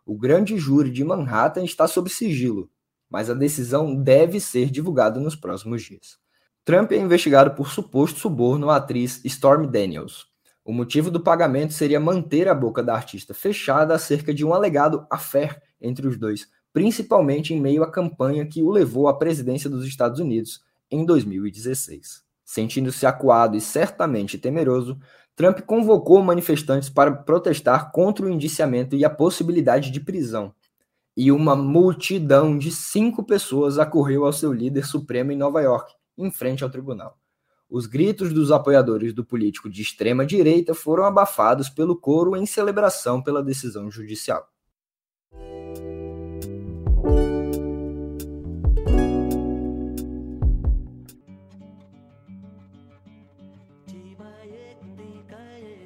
O 0.06 0.18
grande 0.18 0.58
júri 0.58 0.92
de 0.92 1.06
Manhattan 1.06 1.64
está 1.64 1.88
sob 1.88 2.10
sigilo, 2.10 2.70
mas 3.10 3.30
a 3.30 3.34
decisão 3.34 3.96
deve 3.96 4.42
ser 4.42 4.70
divulgada 4.70 5.22
nos 5.22 5.38
próximos 5.38 5.84
dias. 5.84 6.18
Trump 6.66 6.92
é 6.92 6.98
investigado 6.98 7.52
por 7.56 7.70
suposto 7.70 8.20
suborno 8.20 8.70
à 8.70 8.76
atriz 8.76 9.24
Stormy 9.24 9.68
Daniels. 9.68 10.28
O 10.66 10.74
motivo 10.74 11.10
do 11.10 11.22
pagamento 11.22 11.74
seria 11.74 12.00
manter 12.00 12.50
a 12.50 12.54
boca 12.54 12.84
da 12.84 12.94
artista 12.94 13.34
fechada 13.34 13.96
acerca 13.96 14.34
de 14.34 14.44
um 14.44 14.54
alegado 14.54 15.08
affair 15.10 15.62
entre 15.80 16.06
os 16.06 16.18
dois, 16.18 16.50
principalmente 16.74 17.54
em 17.54 17.60
meio 17.60 17.84
à 17.84 17.92
campanha 17.92 18.46
que 18.46 18.62
o 18.62 18.70
levou 18.70 19.08
à 19.08 19.18
presidência 19.18 19.70
dos 19.70 19.86
Estados 19.86 20.20
Unidos 20.20 20.62
em 20.92 21.06
2016. 21.06 22.24
Sentindo-se 22.44 23.06
acuado 23.06 23.56
e 23.56 23.62
certamente 23.62 24.38
temeroso, 24.38 25.00
Trump 25.36 25.62
convocou 25.62 26.22
manifestantes 26.22 26.90
para 26.90 27.12
protestar 27.12 27.92
contra 27.92 28.26
o 28.26 28.30
indiciamento 28.30 28.96
e 28.96 29.06
a 29.06 29.10
possibilidade 29.10 29.92
de 29.92 30.00
prisão. 30.00 30.54
E 31.16 31.32
uma 31.32 31.56
multidão 31.56 32.58
de 32.58 32.72
cinco 32.72 33.24
pessoas 33.24 33.78
acorreu 33.78 34.26
ao 34.26 34.34
seu 34.34 34.52
líder 34.52 34.86
supremo 34.86 35.32
em 35.32 35.38
Nova 35.38 35.62
York, 35.62 35.94
em 36.18 36.32
frente 36.32 36.64
ao 36.64 36.70
tribunal. 36.70 37.18
Os 37.70 37.86
gritos 37.86 38.34
dos 38.34 38.52
apoiadores 38.52 39.14
do 39.14 39.24
político 39.24 39.70
de 39.70 39.82
extrema 39.82 40.26
direita 40.26 40.74
foram 40.74 41.06
abafados 41.06 41.70
pelo 41.70 41.96
coro 41.96 42.36
em 42.36 42.46
celebração 42.46 43.22
pela 43.22 43.44
decisão 43.44 43.92
judicial. 43.92 44.50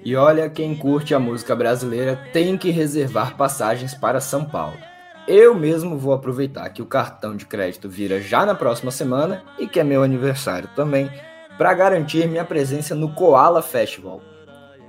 E 0.05 0.17
olha, 0.17 0.49
quem 0.49 0.75
curte 0.75 1.15
a 1.15 1.19
música 1.19 1.55
brasileira 1.55 2.19
tem 2.33 2.57
que 2.57 2.69
reservar 2.69 3.37
passagens 3.37 3.93
para 3.93 4.19
São 4.19 4.43
Paulo. 4.43 4.77
Eu 5.25 5.55
mesmo 5.55 5.97
vou 5.97 6.11
aproveitar 6.11 6.69
que 6.71 6.81
o 6.81 6.85
cartão 6.85 7.37
de 7.37 7.45
crédito 7.45 7.87
vira 7.87 8.19
já 8.19 8.45
na 8.45 8.53
próxima 8.53 8.91
semana 8.91 9.43
e 9.57 9.65
que 9.65 9.79
é 9.79 9.83
meu 9.83 10.03
aniversário 10.03 10.69
também, 10.75 11.09
para 11.57 11.73
garantir 11.73 12.27
minha 12.27 12.43
presença 12.43 12.93
no 12.93 13.13
Koala 13.13 13.61
Festival. 13.61 14.21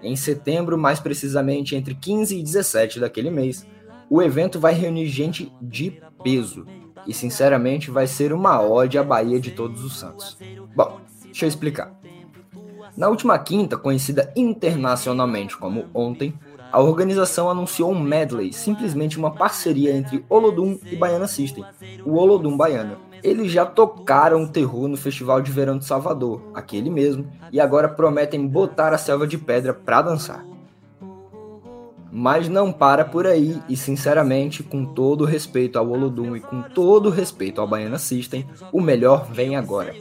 Em 0.03 0.17
setembro, 0.17 0.77
mais 0.77 0.99
precisamente 0.99 1.77
entre 1.77 1.95
15 1.95 2.37
e 2.37 2.43
17 2.43 2.99
daquele 2.99 3.31
mês, 3.31 3.65
o 4.11 4.21
evento 4.21 4.59
vai 4.59 4.75
reunir 4.75 5.07
gente 5.07 5.53
de 5.63 6.03
peso 6.25 6.67
e, 7.07 7.15
sinceramente, 7.15 7.91
vai 7.91 8.09
ser 8.09 8.33
uma 8.33 8.61
ode 8.61 8.99
à 8.99 9.05
Bahia 9.05 9.39
de 9.39 9.53
Todos 9.53 9.85
os 9.85 9.97
Santos. 9.97 10.37
Bom, 10.75 11.01
deixa 11.25 11.45
eu 11.45 11.49
explicar. 11.49 12.04
Na 12.97 13.09
última 13.09 13.37
quinta, 13.39 13.77
conhecida 13.77 14.33
internacionalmente 14.37 15.57
como 15.57 15.87
Ontem, 15.93 16.33
a 16.71 16.81
organização 16.81 17.51
anunciou 17.51 17.93
um 17.93 18.01
medley, 18.01 18.53
simplesmente 18.53 19.19
uma 19.19 19.33
parceria 19.33 19.97
entre 19.97 20.25
Olodum 20.29 20.79
e 20.91 20.97
Baiana 20.97 21.27
System, 21.27 21.65
o 22.05 22.15
Olodum 22.15 22.57
Baiana. 22.57 22.99
Eles 23.23 23.51
já 23.51 23.65
tocaram 23.65 24.43
o 24.43 24.49
terror 24.49 24.89
no 24.89 24.97
Festival 24.97 25.41
de 25.41 25.51
Verão 25.51 25.79
de 25.79 25.85
Salvador, 25.85 26.43
aquele 26.55 26.91
mesmo, 26.91 27.27
e 27.51 27.61
agora 27.61 27.89
prometem 27.89 28.47
botar 28.47 28.93
a 28.93 28.99
selva 28.99 29.27
de 29.27 29.39
pedra 29.39 29.73
pra 29.73 30.03
dançar. 30.03 30.45
Mas 32.13 32.49
não 32.49 32.73
para 32.73 33.05
por 33.05 33.27
aí, 33.27 33.61
e 33.69 33.77
sinceramente, 33.77 34.63
com 34.63 34.85
todo 34.85 35.25
respeito 35.25 35.79
ao 35.79 35.89
Olodum 35.89 36.37
e 36.37 36.41
com 36.41 36.63
todo 36.63 37.11
respeito 37.11 37.61
ao 37.61 37.67
Baiana 37.67 37.99
System, 37.99 38.47
o 38.73 38.81
melhor 38.81 39.27
vem 39.33 39.57
agora. 39.57 39.95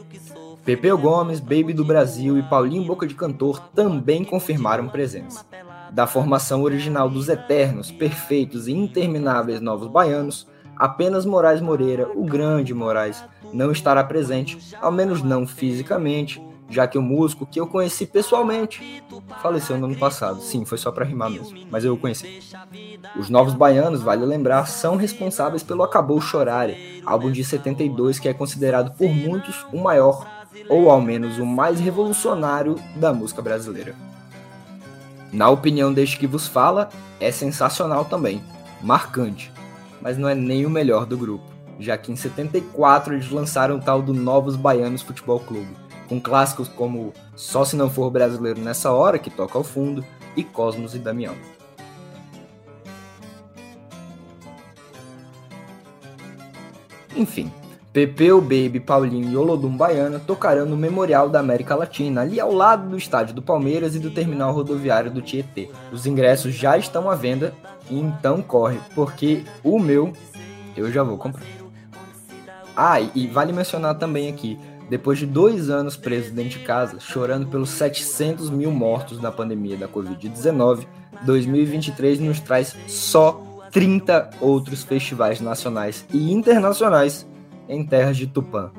Pepeu 0.64 0.96
Gomes, 0.96 1.40
Baby 1.40 1.74
do 1.74 1.84
Brasil 1.84 2.38
e 2.38 2.42
Paulinho 2.42 2.86
Boca 2.86 3.06
de 3.06 3.14
Cantor 3.14 3.60
também 3.74 4.24
confirmaram 4.24 4.88
presença. 4.88 5.44
Da 5.92 6.06
formação 6.06 6.62
original 6.62 7.10
dos 7.10 7.28
eternos, 7.28 7.90
perfeitos 7.90 8.66
e 8.66 8.72
intermináveis 8.72 9.60
Novos 9.60 9.88
Baianos, 9.88 10.48
apenas 10.74 11.26
Moraes 11.26 11.60
Moreira, 11.60 12.08
o 12.14 12.24
grande 12.24 12.72
Moraes, 12.72 13.22
não 13.52 13.70
estará 13.70 14.02
presente, 14.02 14.58
ao 14.80 14.90
menos 14.90 15.22
não 15.22 15.46
fisicamente, 15.46 16.42
já 16.70 16.86
que 16.86 16.96
o 16.96 17.02
músico 17.02 17.44
que 17.44 17.60
eu 17.60 17.66
conheci 17.66 18.06
pessoalmente 18.06 19.04
faleceu 19.42 19.76
no 19.76 19.84
ano 19.84 19.96
passado. 19.96 20.40
Sim, 20.40 20.64
foi 20.64 20.78
só 20.78 20.90
para 20.90 21.04
rimar 21.04 21.28
mesmo, 21.28 21.58
mas 21.70 21.84
eu 21.84 21.92
o 21.92 21.98
conheci. 21.98 22.40
Os 23.16 23.28
Novos 23.28 23.52
Baianos, 23.52 24.00
vale 24.00 24.24
lembrar, 24.24 24.66
são 24.66 24.96
responsáveis 24.96 25.62
pelo 25.62 25.82
Acabou 25.82 26.22
Chorare, 26.22 27.02
álbum 27.04 27.30
de 27.30 27.44
72 27.44 28.18
que 28.18 28.30
é 28.30 28.32
considerado 28.32 28.96
por 28.96 29.10
muitos 29.10 29.66
o 29.70 29.76
maior 29.76 30.26
ou 30.68 30.90
ao 30.90 31.00
menos 31.00 31.38
o 31.38 31.46
mais 31.46 31.80
revolucionário 31.80 32.76
da 32.96 33.12
música 33.12 33.42
brasileira. 33.42 33.94
Na 35.32 35.48
opinião 35.50 35.92
deste 35.92 36.18
que 36.18 36.26
vos 36.26 36.46
fala, 36.46 36.88
é 37.18 37.32
sensacional 37.32 38.04
também, 38.04 38.42
marcante, 38.80 39.52
mas 40.00 40.16
não 40.16 40.28
é 40.28 40.34
nem 40.34 40.64
o 40.64 40.70
melhor 40.70 41.06
do 41.06 41.18
grupo, 41.18 41.44
já 41.78 41.98
que 41.98 42.12
em 42.12 42.16
74 42.16 43.14
eles 43.14 43.30
lançaram 43.30 43.76
o 43.76 43.80
tal 43.80 44.00
do 44.00 44.14
Novos 44.14 44.54
Baianos 44.54 45.02
Futebol 45.02 45.40
Clube, 45.40 45.76
com 46.08 46.20
clássicos 46.20 46.68
como 46.68 47.12
Só 47.34 47.64
Se 47.64 47.74
Não 47.74 47.90
For 47.90 48.10
Brasileiro 48.10 48.60
Nessa 48.60 48.92
Hora, 48.92 49.18
que 49.18 49.30
toca 49.30 49.58
ao 49.58 49.64
fundo, 49.64 50.04
e 50.36 50.44
Cosmos 50.44 50.94
e 50.94 50.98
Damião. 50.98 51.34
Enfim, 57.16 57.50
Pepeu, 57.94 58.40
Baby, 58.40 58.80
Paulinho 58.80 59.30
e 59.30 59.36
Olodum 59.36 59.76
Baiana 59.76 60.18
tocarão 60.18 60.66
no 60.66 60.76
Memorial 60.76 61.28
da 61.28 61.38
América 61.38 61.76
Latina, 61.76 62.22
ali 62.22 62.40
ao 62.40 62.52
lado 62.52 62.90
do 62.90 62.98
estádio 62.98 63.36
do 63.36 63.40
Palmeiras 63.40 63.94
e 63.94 64.00
do 64.00 64.10
terminal 64.10 64.52
rodoviário 64.52 65.12
do 65.12 65.22
Tietê. 65.22 65.70
Os 65.92 66.04
ingressos 66.04 66.52
já 66.52 66.76
estão 66.76 67.08
à 67.08 67.14
venda, 67.14 67.54
então 67.88 68.42
corre, 68.42 68.80
porque 68.96 69.44
o 69.62 69.78
meu 69.78 70.12
eu 70.76 70.90
já 70.90 71.04
vou 71.04 71.16
comprar. 71.16 71.44
Ah, 72.76 73.00
e 73.00 73.28
vale 73.28 73.52
mencionar 73.52 73.94
também 73.94 74.28
aqui, 74.28 74.58
depois 74.90 75.16
de 75.16 75.26
dois 75.26 75.70
anos 75.70 75.96
preso 75.96 76.32
dentro 76.32 76.58
de 76.58 76.64
casa, 76.64 76.98
chorando 76.98 77.46
pelos 77.46 77.70
700 77.70 78.50
mil 78.50 78.72
mortos 78.72 79.22
na 79.22 79.30
pandemia 79.30 79.76
da 79.76 79.86
Covid-19, 79.86 80.84
2023 81.24 82.18
nos 82.18 82.40
traz 82.40 82.74
só 82.88 83.40
30 83.70 84.30
outros 84.40 84.82
festivais 84.82 85.40
nacionais 85.40 86.04
e 86.12 86.32
internacionais 86.32 87.24
em 87.68 87.84
terras 87.86 88.16
de 88.16 88.26
Tupã. 88.26 88.72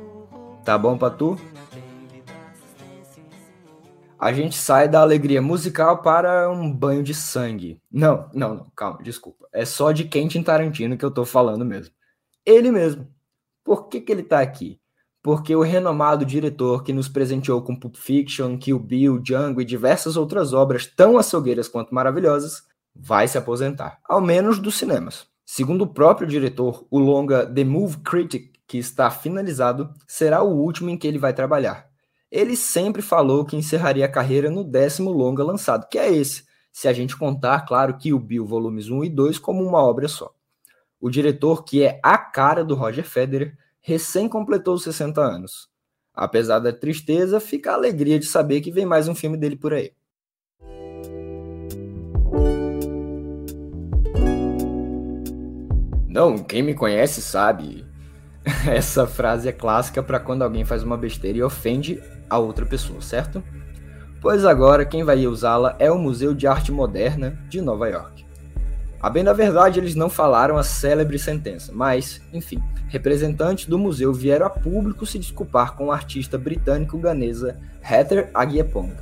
Tá 0.63 0.77
bom 0.77 0.97
pra 0.97 1.09
tu? 1.09 1.37
A 4.17 4.33
gente 4.33 4.55
sai 4.55 4.87
da 4.87 5.01
alegria 5.01 5.41
musical 5.41 6.01
para 6.01 6.49
um 6.49 6.71
banho 6.71 7.03
de 7.03 7.13
sangue. 7.13 7.79
Não, 7.91 8.29
não, 8.33 8.55
não, 8.55 8.71
calma, 8.75 9.03
desculpa. 9.03 9.47
É 9.53 9.65
só 9.65 9.91
de 9.91 10.05
Quentin 10.05 10.41
Tarantino 10.41 10.97
que 10.97 11.05
eu 11.05 11.11
tô 11.11 11.25
falando 11.25 11.65
mesmo. 11.65 11.93
Ele 12.45 12.71
mesmo. 12.71 13.07
Por 13.63 13.87
que, 13.87 13.99
que 13.99 14.11
ele 14.11 14.23
tá 14.23 14.39
aqui? 14.39 14.79
Porque 15.21 15.55
o 15.55 15.61
renomado 15.61 16.25
diretor 16.25 16.83
que 16.83 16.93
nos 16.93 17.07
presenteou 17.07 17.61
com 17.61 17.75
Pulp 17.75 17.95
Fiction, 17.95 18.57
Kill 18.57 18.79
Bill, 18.79 19.19
Django 19.19 19.59
e 19.59 19.65
diversas 19.65 20.15
outras 20.15 20.53
obras 20.53 20.85
tão 20.85 21.17
açougueiras 21.17 21.67
quanto 21.67 21.93
maravilhosas, 21.93 22.63
vai 22.95 23.27
se 23.27 23.37
aposentar. 23.37 23.99
Ao 24.07 24.21
menos 24.21 24.59
dos 24.59 24.75
cinemas. 24.75 25.27
Segundo 25.45 25.83
o 25.83 25.93
próprio 25.93 26.27
diretor, 26.27 26.87
o 26.89 26.97
longa 26.97 27.45
The 27.45 27.63
Move 27.63 27.97
Critic 27.97 28.54
que 28.67 28.77
está 28.77 29.09
finalizado, 29.11 29.93
será 30.07 30.41
o 30.41 30.55
último 30.55 30.89
em 30.89 30.97
que 30.97 31.07
ele 31.07 31.19
vai 31.19 31.33
trabalhar. 31.33 31.87
ele 32.31 32.57
sempre 32.57 33.01
falou 33.01 33.45
que 33.45 33.55
encerraria 33.55 34.05
a 34.05 34.11
carreira 34.11 34.49
no 34.49 34.63
décimo 34.63 35.11
longa 35.11 35.43
lançado, 35.43 35.87
que 35.87 35.97
é 35.97 36.11
esse, 36.13 36.43
se 36.71 36.87
a 36.87 36.93
gente 36.93 37.15
contar, 37.15 37.65
claro, 37.65 37.97
que 37.97 38.11
o 38.11 38.19
Bill 38.19 38.45
volumes 38.45 38.89
1 38.89 39.05
e 39.05 39.09
2 39.09 39.39
como 39.39 39.63
uma 39.63 39.77
obra 39.77 40.09
só. 40.09 40.33
O 40.99 41.09
diretor, 41.09 41.63
que 41.63 41.83
é 41.83 41.99
a 42.03 42.17
cara 42.17 42.65
do 42.65 42.75
Roger 42.75 43.05
Federer, 43.05 43.57
recém 43.79 44.27
completou 44.27 44.73
os 44.73 44.83
60 44.83 45.21
anos. 45.21 45.69
Apesar 46.13 46.59
da 46.59 46.73
tristeza, 46.73 47.39
fica 47.39 47.71
a 47.71 47.75
alegria 47.75 48.19
de 48.19 48.25
saber 48.25 48.59
que 48.59 48.71
vem 48.71 48.85
mais 48.85 49.07
um 49.07 49.15
filme 49.15 49.37
dele 49.37 49.55
por 49.55 49.73
aí. 49.73 49.93
Não, 56.09 56.37
quem 56.37 56.63
me 56.63 56.73
conhece 56.73 57.21
sabe. 57.21 57.84
Essa 58.67 59.07
frase 59.07 59.49
é 59.49 59.51
clássica 59.51 60.03
para 60.03 60.19
quando 60.19 60.43
alguém 60.43 60.63
faz 60.63 60.83
uma 60.83 60.97
besteira 60.97 61.37
e 61.39 61.43
ofende 61.43 62.01
a 62.29 62.37
outra 62.37 62.65
pessoa, 62.65 63.01
certo? 63.01 63.43
Pois 64.21 64.45
agora 64.45 64.85
quem 64.85 65.03
vai 65.03 65.25
usá-la 65.27 65.75
é 65.79 65.91
o 65.91 65.97
Museu 65.97 66.33
de 66.33 66.47
Arte 66.47 66.71
Moderna 66.71 67.37
de 67.49 67.61
Nova 67.61 67.87
York. 67.87 68.25
A 69.01 69.09
bem 69.09 69.23
da 69.23 69.33
verdade, 69.33 69.79
eles 69.79 69.93
não 69.93 70.09
falaram 70.09 70.57
a 70.57 70.63
célebre 70.63 71.19
sentença, 71.19 71.71
mas, 71.71 72.21
enfim, 72.33 72.59
representantes 72.87 73.67
do 73.67 73.77
museu 73.77 74.11
vieram 74.11 74.47
a 74.47 74.49
público 74.49 75.05
se 75.05 75.19
desculpar 75.19 75.75
com 75.75 75.91
a 75.91 75.95
artista 75.95 76.39
britânico-ganesa 76.39 77.59
Heather 77.87 78.31
Agyepong. 78.33 78.93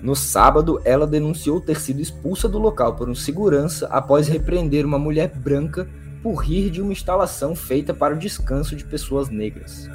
No 0.00 0.16
sábado, 0.16 0.80
ela 0.84 1.06
denunciou 1.06 1.60
ter 1.60 1.78
sido 1.78 2.00
expulsa 2.00 2.48
do 2.48 2.58
local 2.58 2.94
por 2.94 3.10
um 3.10 3.14
segurança 3.14 3.88
após 3.88 4.26
repreender 4.26 4.86
uma 4.86 4.98
mulher 4.98 5.32
branca 5.34 5.86
por 6.22 6.36
rir 6.36 6.70
de 6.70 6.82
uma 6.82 6.92
instalação 6.92 7.54
feita 7.54 7.94
para 7.94 8.14
o 8.14 8.18
descanso 8.18 8.74
de 8.76 8.84
pessoas 8.84 9.28
negras. 9.28 9.88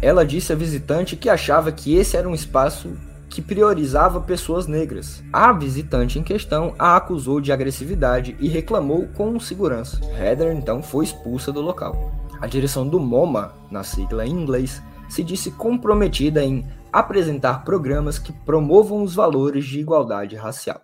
Ela 0.00 0.26
disse 0.26 0.52
à 0.52 0.56
visitante 0.56 1.16
que 1.16 1.28
achava 1.28 1.70
que 1.70 1.94
esse 1.94 2.16
era 2.16 2.28
um 2.28 2.34
espaço 2.34 2.96
que 3.32 3.40
priorizava 3.40 4.20
pessoas 4.20 4.66
negras. 4.66 5.22
A 5.32 5.52
visitante 5.52 6.18
em 6.18 6.22
questão 6.22 6.74
a 6.78 6.96
acusou 6.96 7.40
de 7.40 7.50
agressividade 7.50 8.36
e 8.38 8.48
reclamou 8.48 9.08
com 9.14 9.40
segurança. 9.40 9.98
Heather 10.20 10.52
então 10.52 10.82
foi 10.82 11.06
expulsa 11.06 11.50
do 11.50 11.62
local. 11.62 12.12
A 12.40 12.46
direção 12.46 12.86
do 12.86 13.00
MoMA, 13.00 13.54
na 13.70 13.82
sigla 13.82 14.26
em 14.26 14.30
inglês, 14.30 14.82
se 15.08 15.22
disse 15.22 15.50
comprometida 15.52 16.44
em 16.44 16.66
apresentar 16.92 17.64
programas 17.64 18.18
que 18.18 18.32
promovam 18.32 19.02
os 19.02 19.14
valores 19.14 19.64
de 19.64 19.80
igualdade 19.80 20.36
racial. 20.36 20.82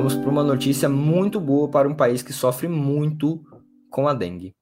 Vamos 0.00 0.14
para 0.14 0.30
uma 0.30 0.42
notícia 0.42 0.88
muito 0.88 1.38
boa 1.38 1.68
para 1.68 1.86
um 1.86 1.94
país 1.94 2.22
que 2.22 2.32
sofre 2.32 2.66
muito 2.66 3.44
com 3.90 4.08
a 4.08 4.14
dengue 4.14 4.54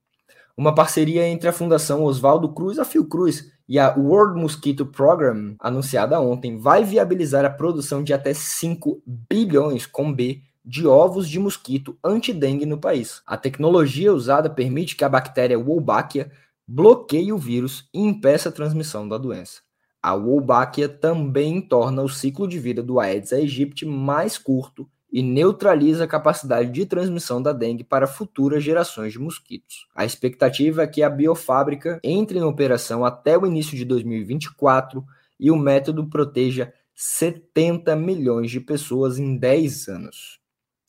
uma 0.59 0.75
parceria 0.75 1.25
entre 1.29 1.49
a 1.49 1.53
Fundação 1.53 2.03
Oswaldo 2.03 2.53
Cruz, 2.53 2.81
a 2.81 2.85
Fiocruz 2.85 3.53
e 3.69 3.79
a 3.79 3.95
World 3.97 4.41
Mosquito 4.41 4.85
Program, 4.85 5.55
anunciada 5.61 6.21
ontem, 6.21 6.59
vai 6.59 6.83
viabilizar 6.83 7.45
a 7.45 7.51
produção 7.51 8.03
de 8.03 8.13
até 8.13 8.35
5 8.35 9.01
bilhões 9.07 9.87
com 9.87 10.13
B 10.13 10.43
de 10.65 10.85
ovos 10.85 11.29
de 11.29 11.39
mosquito 11.39 11.97
antidengue 12.03 12.67
no 12.67 12.77
país. 12.77 13.23
A 13.25 13.37
tecnologia 13.37 14.13
usada 14.13 14.51
permite 14.51 14.97
que 14.97 15.05
a 15.05 15.09
bactéria 15.09 15.57
Wolbachia 15.57 16.33
bloqueie 16.67 17.33
o 17.33 17.39
vírus 17.39 17.89
e 17.95 18.01
impeça 18.01 18.49
a 18.49 18.53
transmissão 18.53 19.09
da 19.09 19.17
doença. 19.17 19.61
A 20.03 20.13
Wolbachia 20.15 20.89
também 20.89 21.61
torna 21.61 22.03
o 22.03 22.09
ciclo 22.09 22.49
de 22.49 22.59
vida 22.59 22.83
do 22.83 22.99
Aedes 22.99 23.33
aegypti 23.33 23.87
mais 23.87 24.37
curto 24.37 24.89
e 25.11 25.23
neutraliza 25.23 26.05
a 26.05 26.09
capacidade 26.09 26.71
de 26.71 26.85
transmissão 26.85 27.43
da 27.43 27.53
dengue 27.53 27.83
para 27.83 28.07
futuras 28.07 28.63
gerações 28.63 29.13
de 29.13 29.19
mosquitos. 29.19 29.87
A 29.95 30.05
expectativa 30.05 30.83
é 30.83 30.87
que 30.87 31.03
a 31.03 31.09
biofábrica 31.09 31.99
entre 32.05 32.39
em 32.39 32.43
operação 32.43 33.05
até 33.05 33.37
o 33.37 33.47
início 33.47 33.77
de 33.77 33.85
2024 33.85 35.05
e 35.41 35.51
o 35.51 35.57
método 35.57 36.07
proteja 36.09 36.73
70 36.95 37.95
milhões 37.97 38.51
de 38.51 38.61
pessoas 38.61 39.19
em 39.19 39.37
10 39.37 39.89
anos. 39.89 40.41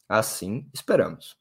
Assim, 0.07 0.65
esperamos. 0.73 1.37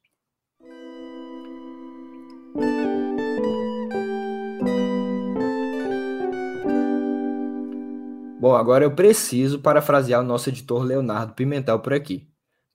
Bom, 8.38 8.54
agora 8.54 8.84
eu 8.84 8.92
preciso 8.92 9.58
parafrasear 9.58 10.20
o 10.20 10.24
nosso 10.24 10.48
editor 10.48 10.84
Leonardo 10.84 11.32
Pimentel 11.32 11.80
por 11.80 11.92
aqui. 11.92 12.27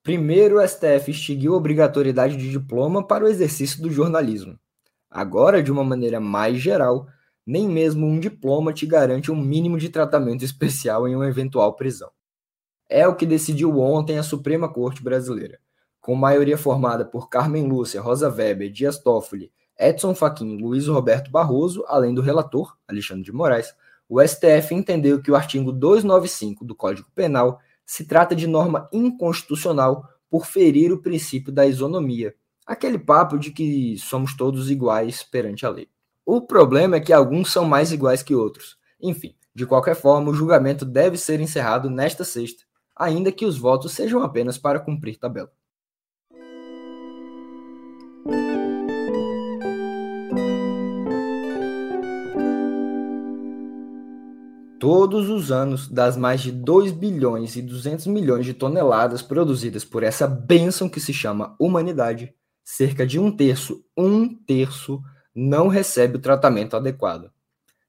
Primeiro, 0.04 0.60
o 0.60 0.68
STF 0.68 1.12
extinguiu 1.12 1.54
a 1.54 1.58
obrigatoriedade 1.58 2.36
de 2.36 2.52
diploma 2.52 3.08
para 3.08 3.24
o 3.24 3.28
exercício 3.28 3.82
do 3.82 3.89
jornalismo. 3.89 4.60
Agora, 5.10 5.63
de 5.63 5.72
uma 5.72 5.82
maneira 5.82 6.20
mais 6.20 6.58
geral, 6.58 7.08
nem 7.48 7.70
mesmo 7.70 8.06
um 8.06 8.20
diploma 8.20 8.74
te 8.74 8.86
garante 8.86 9.32
um 9.32 9.36
mínimo 9.36 9.78
de 9.78 9.88
tratamento 9.88 10.44
especial 10.44 11.08
em 11.08 11.16
uma 11.16 11.28
eventual 11.28 11.74
prisão. 11.78 12.12
É 12.89 13.08
o 13.08 13.16
que 13.16 13.26
decidiu 13.26 13.80
ontem 13.80 14.18
a 14.18 14.24
Suprema 14.24 14.68
Corte 14.68 15.02
Brasileira, 15.02 15.58
com 16.02 16.16
maioria 16.16 16.58
formada 16.58 17.06
por 17.06 17.30
Carmen 17.30 17.66
Lúcia, 17.66 18.02
Rosa 18.02 18.30
Weber, 18.30 18.70
Dias 18.70 18.98
Toffoli, 18.98 19.54
Edson 19.80 20.13
Fachin 20.13 20.58
Luiz 20.58 20.86
Roberto 20.88 21.32
Barroso, 21.32 21.86
além 21.88 22.13
do 22.13 22.22
relator, 22.22 22.76
Alexandre 22.86 23.24
de 23.24 23.32
Moraes, 23.32 23.74
o 24.10 24.22
STF 24.22 24.76
entendeu 24.76 25.22
que 25.22 25.32
o 25.32 25.36
artigo 25.36 25.72
295 25.72 26.66
do 26.66 26.76
Código 26.76 27.08
Penal 27.16 27.60
se 27.86 28.06
trata 28.06 28.36
de 28.36 28.48
norma 28.48 28.89
inconstitucional 28.91 30.08
por 30.30 30.46
ferir 30.46 30.91
o 30.91 31.02
princípio 31.02 31.52
da 31.52 31.65
isonomia, 31.65 32.34
aquele 32.65 32.98
papo 32.98 33.38
de 33.38 33.52
que 33.52 33.98
somos 33.98 34.36
todos 34.36 34.72
iguais 34.72 35.24
perante 35.24 35.65
a 35.65 35.69
lei. 35.69 35.89
O 36.26 36.41
problema 36.41 36.96
é 36.96 37.00
que 37.00 37.12
alguns 37.12 37.52
são 37.52 37.65
mais 37.65 37.91
iguais 37.91 38.24
que 38.24 38.34
outros. 38.34 38.78
Enfim, 39.02 39.36
de 39.54 39.65
qualquer 39.65 39.96
forma, 39.96 40.32
o 40.32 40.34
julgamento 40.34 40.86
deve 40.86 41.17
ser 41.17 41.39
encerrado 41.39 41.89
nesta 41.89 42.24
sexta, 42.24 42.63
ainda 42.96 43.32
que 43.32 43.46
os 43.46 43.58
votos 43.58 43.91
sejam 43.91 44.24
apenas 44.24 44.58
para 44.58 44.80
cumprir 44.80 45.17
tabela. 45.17 45.52
Todos 54.84 55.30
os 55.30 55.50
anos 55.50 55.88
das 55.88 56.17
mais 56.17 56.41
de 56.41 56.52
2 56.52 56.91
bilhões 56.91 57.56
e 57.56 57.62
200 57.62 58.06
milhões 58.08 58.46
de 58.46 58.54
toneladas 58.54 59.22
produzidas 59.22 59.86
por 59.86 60.04
essa 60.04 60.28
bênção 60.28 60.89
que 60.89 61.00
se 61.00 61.13
chama 61.13 61.56
humanidade, 61.58 62.34
cerca 62.65 63.08
de 63.08 63.17
um 63.17 63.32
terço, 63.32 63.82
um 63.96 64.36
terço, 64.36 65.02
não 65.34 65.69
recebe 65.69 66.17
o 66.17 66.22
tratamento 66.22 66.76
adequado. 66.76 67.32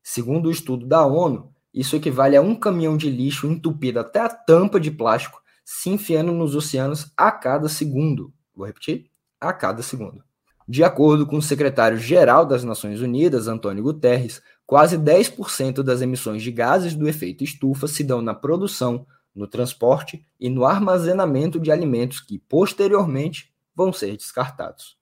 Segundo 0.04 0.46
o 0.46 0.52
estudo 0.52 0.86
da 0.86 1.04
ONU, 1.04 1.52
isso 1.74 1.96
equivale 1.96 2.36
a 2.36 2.40
um 2.40 2.54
caminhão 2.54 2.96
de 2.96 3.10
lixo 3.10 3.48
entupido 3.48 3.98
até 3.98 4.20
a 4.20 4.28
tampa 4.28 4.78
de 4.78 4.92
plástico 4.92 5.42
se 5.64 5.90
enfiando 5.90 6.30
nos 6.30 6.54
oceanos 6.54 7.10
a 7.16 7.32
cada 7.32 7.68
segundo. 7.68 8.32
Vou 8.54 8.68
repetir? 8.68 9.10
A 9.40 9.52
cada 9.52 9.82
segundo. 9.82 10.22
De 10.66 10.84
acordo 10.84 11.26
com 11.26 11.38
o 11.38 11.42
secretário-geral 11.42 12.46
das 12.46 12.62
Nações 12.62 13.00
Unidas, 13.00 13.48
Antônio 13.48 13.82
Guterres, 13.82 14.40
Quase 14.66 14.96
10% 14.96 15.82
das 15.82 16.00
emissões 16.00 16.42
de 16.42 16.50
gases 16.50 16.94
do 16.94 17.08
efeito 17.08 17.44
estufa 17.44 17.86
se 17.86 18.02
dão 18.02 18.22
na 18.22 18.34
produção, 18.34 19.06
no 19.34 19.46
transporte 19.46 20.24
e 20.38 20.48
no 20.48 20.64
armazenamento 20.64 21.58
de 21.58 21.70
alimentos 21.70 22.20
que, 22.20 22.38
posteriormente, 22.38 23.52
vão 23.74 23.92
ser 23.92 24.16
descartados. 24.16 24.96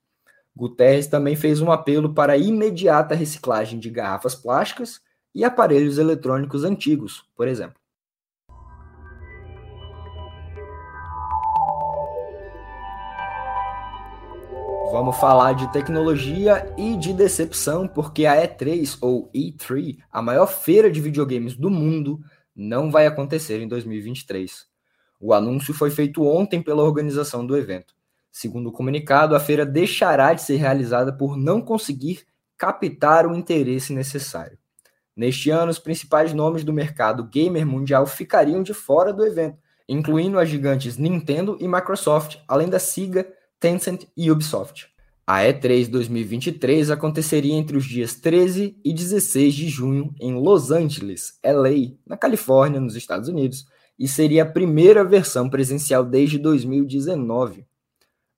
Guterres 0.54 1.06
também 1.06 1.36
fez 1.36 1.60
um 1.60 1.70
apelo 1.70 2.12
para 2.12 2.34
a 2.34 2.38
imediata 2.38 3.14
reciclagem 3.14 3.78
de 3.78 3.90
garrafas 3.90 4.34
plásticas 4.34 5.00
e 5.34 5.44
aparelhos 5.44 5.98
eletrônicos 5.98 6.64
antigos, 6.64 7.24
por 7.36 7.48
exemplo. 7.48 7.81
Vamos 14.92 15.16
falar 15.16 15.54
de 15.54 15.72
tecnologia 15.72 16.70
e 16.76 16.98
de 16.98 17.14
decepção, 17.14 17.88
porque 17.88 18.26
a 18.26 18.36
E3 18.46 18.98
ou 19.00 19.30
E3, 19.34 19.96
a 20.12 20.20
maior 20.20 20.46
feira 20.46 20.90
de 20.90 21.00
videogames 21.00 21.56
do 21.56 21.70
mundo, 21.70 22.20
não 22.54 22.90
vai 22.90 23.06
acontecer 23.06 23.62
em 23.62 23.66
2023. 23.66 24.66
O 25.18 25.32
anúncio 25.32 25.72
foi 25.72 25.90
feito 25.90 26.22
ontem 26.22 26.60
pela 26.60 26.82
organização 26.82 27.46
do 27.46 27.56
evento. 27.56 27.94
Segundo 28.30 28.68
o 28.68 28.72
comunicado, 28.72 29.34
a 29.34 29.40
feira 29.40 29.64
deixará 29.64 30.34
de 30.34 30.42
ser 30.42 30.56
realizada 30.56 31.10
por 31.10 31.38
não 31.38 31.62
conseguir 31.62 32.26
captar 32.58 33.26
o 33.26 33.34
interesse 33.34 33.94
necessário. 33.94 34.58
Neste 35.16 35.48
ano, 35.48 35.70
os 35.70 35.78
principais 35.78 36.34
nomes 36.34 36.64
do 36.64 36.72
mercado 36.72 37.24
gamer 37.24 37.66
mundial 37.66 38.06
ficariam 38.06 38.62
de 38.62 38.74
fora 38.74 39.10
do 39.10 39.24
evento, 39.24 39.56
incluindo 39.88 40.38
as 40.38 40.50
gigantes 40.50 40.98
Nintendo 40.98 41.56
e 41.58 41.66
Microsoft, 41.66 42.36
além 42.46 42.68
da 42.68 42.78
Sega, 42.78 43.26
Tencent 43.62 44.08
e 44.16 44.28
Ubisoft. 44.28 44.88
A 45.24 45.42
E3 45.42 45.88
2023 45.88 46.90
aconteceria 46.90 47.54
entre 47.54 47.76
os 47.76 47.84
dias 47.84 48.16
13 48.16 48.76
e 48.84 48.92
16 48.92 49.54
de 49.54 49.68
junho 49.68 50.12
em 50.20 50.34
Los 50.34 50.72
Angeles, 50.72 51.38
LA, 51.44 51.94
na 52.04 52.16
Califórnia, 52.16 52.80
nos 52.80 52.96
Estados 52.96 53.28
Unidos, 53.28 53.64
e 53.96 54.08
seria 54.08 54.42
a 54.42 54.50
primeira 54.50 55.04
versão 55.04 55.48
presencial 55.48 56.04
desde 56.04 56.38
2019. 56.38 57.64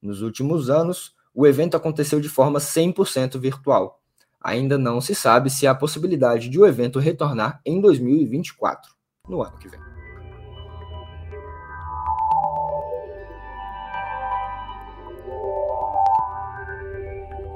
Nos 0.02 0.20
últimos 0.20 0.68
anos, 0.68 1.14
o 1.34 1.46
evento 1.46 1.74
aconteceu 1.74 2.20
de 2.20 2.28
forma 2.28 2.58
100% 2.58 3.38
virtual. 3.40 4.02
Ainda 4.38 4.76
não 4.76 5.00
se 5.00 5.14
sabe 5.14 5.48
se 5.48 5.66
há 5.66 5.74
possibilidade 5.74 6.50
de 6.50 6.60
o 6.60 6.66
evento 6.66 6.98
retornar 6.98 7.62
em 7.64 7.80
2024, 7.80 8.92
no 9.26 9.42
ano 9.42 9.56
que 9.56 9.68
vem. 9.68 9.93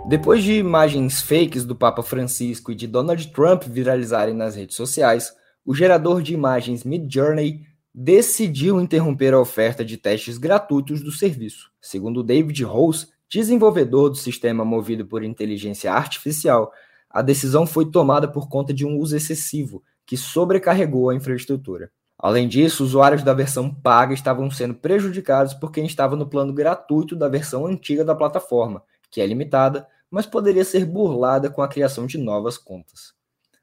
Depois 0.09 0.43
de 0.43 0.55
imagens 0.55 1.21
fakes 1.21 1.67
do 1.67 1.77
Papa 1.77 2.03
Francisco 2.03 2.73
e 2.73 2.75
de 2.75 2.87
Donald 2.87 3.31
Trump 3.31 3.65
viralizarem 3.65 4.35
nas 4.35 4.57
redes 4.57 4.75
sociais, 4.75 5.35
o 5.67 5.75
gerador 5.75 6.23
de 6.23 6.33
imagens 6.33 6.83
Midjourney 6.83 7.61
decidiu 7.95 8.81
interromper 8.81 9.35
a 9.35 9.39
oferta 9.39 9.85
de 9.85 9.99
testes 9.99 10.39
gratuitos 10.39 11.03
do 11.03 11.13
serviço. 11.13 11.71
Segundo 11.79 12.23
David 12.23 12.65
Rose, 12.65 13.09
desenvolvedor 13.29 14.09
do 14.09 14.17
sistema 14.17 14.65
movido 14.65 15.05
por 15.05 15.23
inteligência 15.23 15.93
artificial, 15.93 16.73
a 17.11 17.21
decisão 17.21 17.67
foi 17.67 17.91
tomada 17.91 18.27
por 18.27 18.49
conta 18.49 18.73
de 18.73 18.87
um 18.87 18.97
uso 18.97 19.15
excessivo 19.15 19.83
que 20.07 20.17
sobrecarregou 20.17 21.11
a 21.11 21.15
infraestrutura. 21.15 21.91
Além 22.19 22.49
disso, 22.49 22.83
usuários 22.83 23.23
da 23.23 23.35
versão 23.35 23.75
paga 23.75 24.15
estavam 24.15 24.51
sendo 24.51 24.73
prejudicados 24.73 25.53
por 25.53 25.71
quem 25.71 25.85
estava 25.85 26.17
no 26.17 26.27
plano 26.27 26.55
gratuito 26.55 27.15
da 27.15 27.29
versão 27.29 27.67
antiga 27.67 28.03
da 28.03 28.15
plataforma, 28.15 28.83
que 29.11 29.21
é 29.21 29.27
limitada 29.27 29.87
mas 30.11 30.27
poderia 30.27 30.65
ser 30.65 30.85
burlada 30.85 31.51
com 31.51 31.63
a 31.63 31.69
criação 31.69 32.07
de 32.07 32.19
novas 32.19 32.57
contas. 32.57 33.13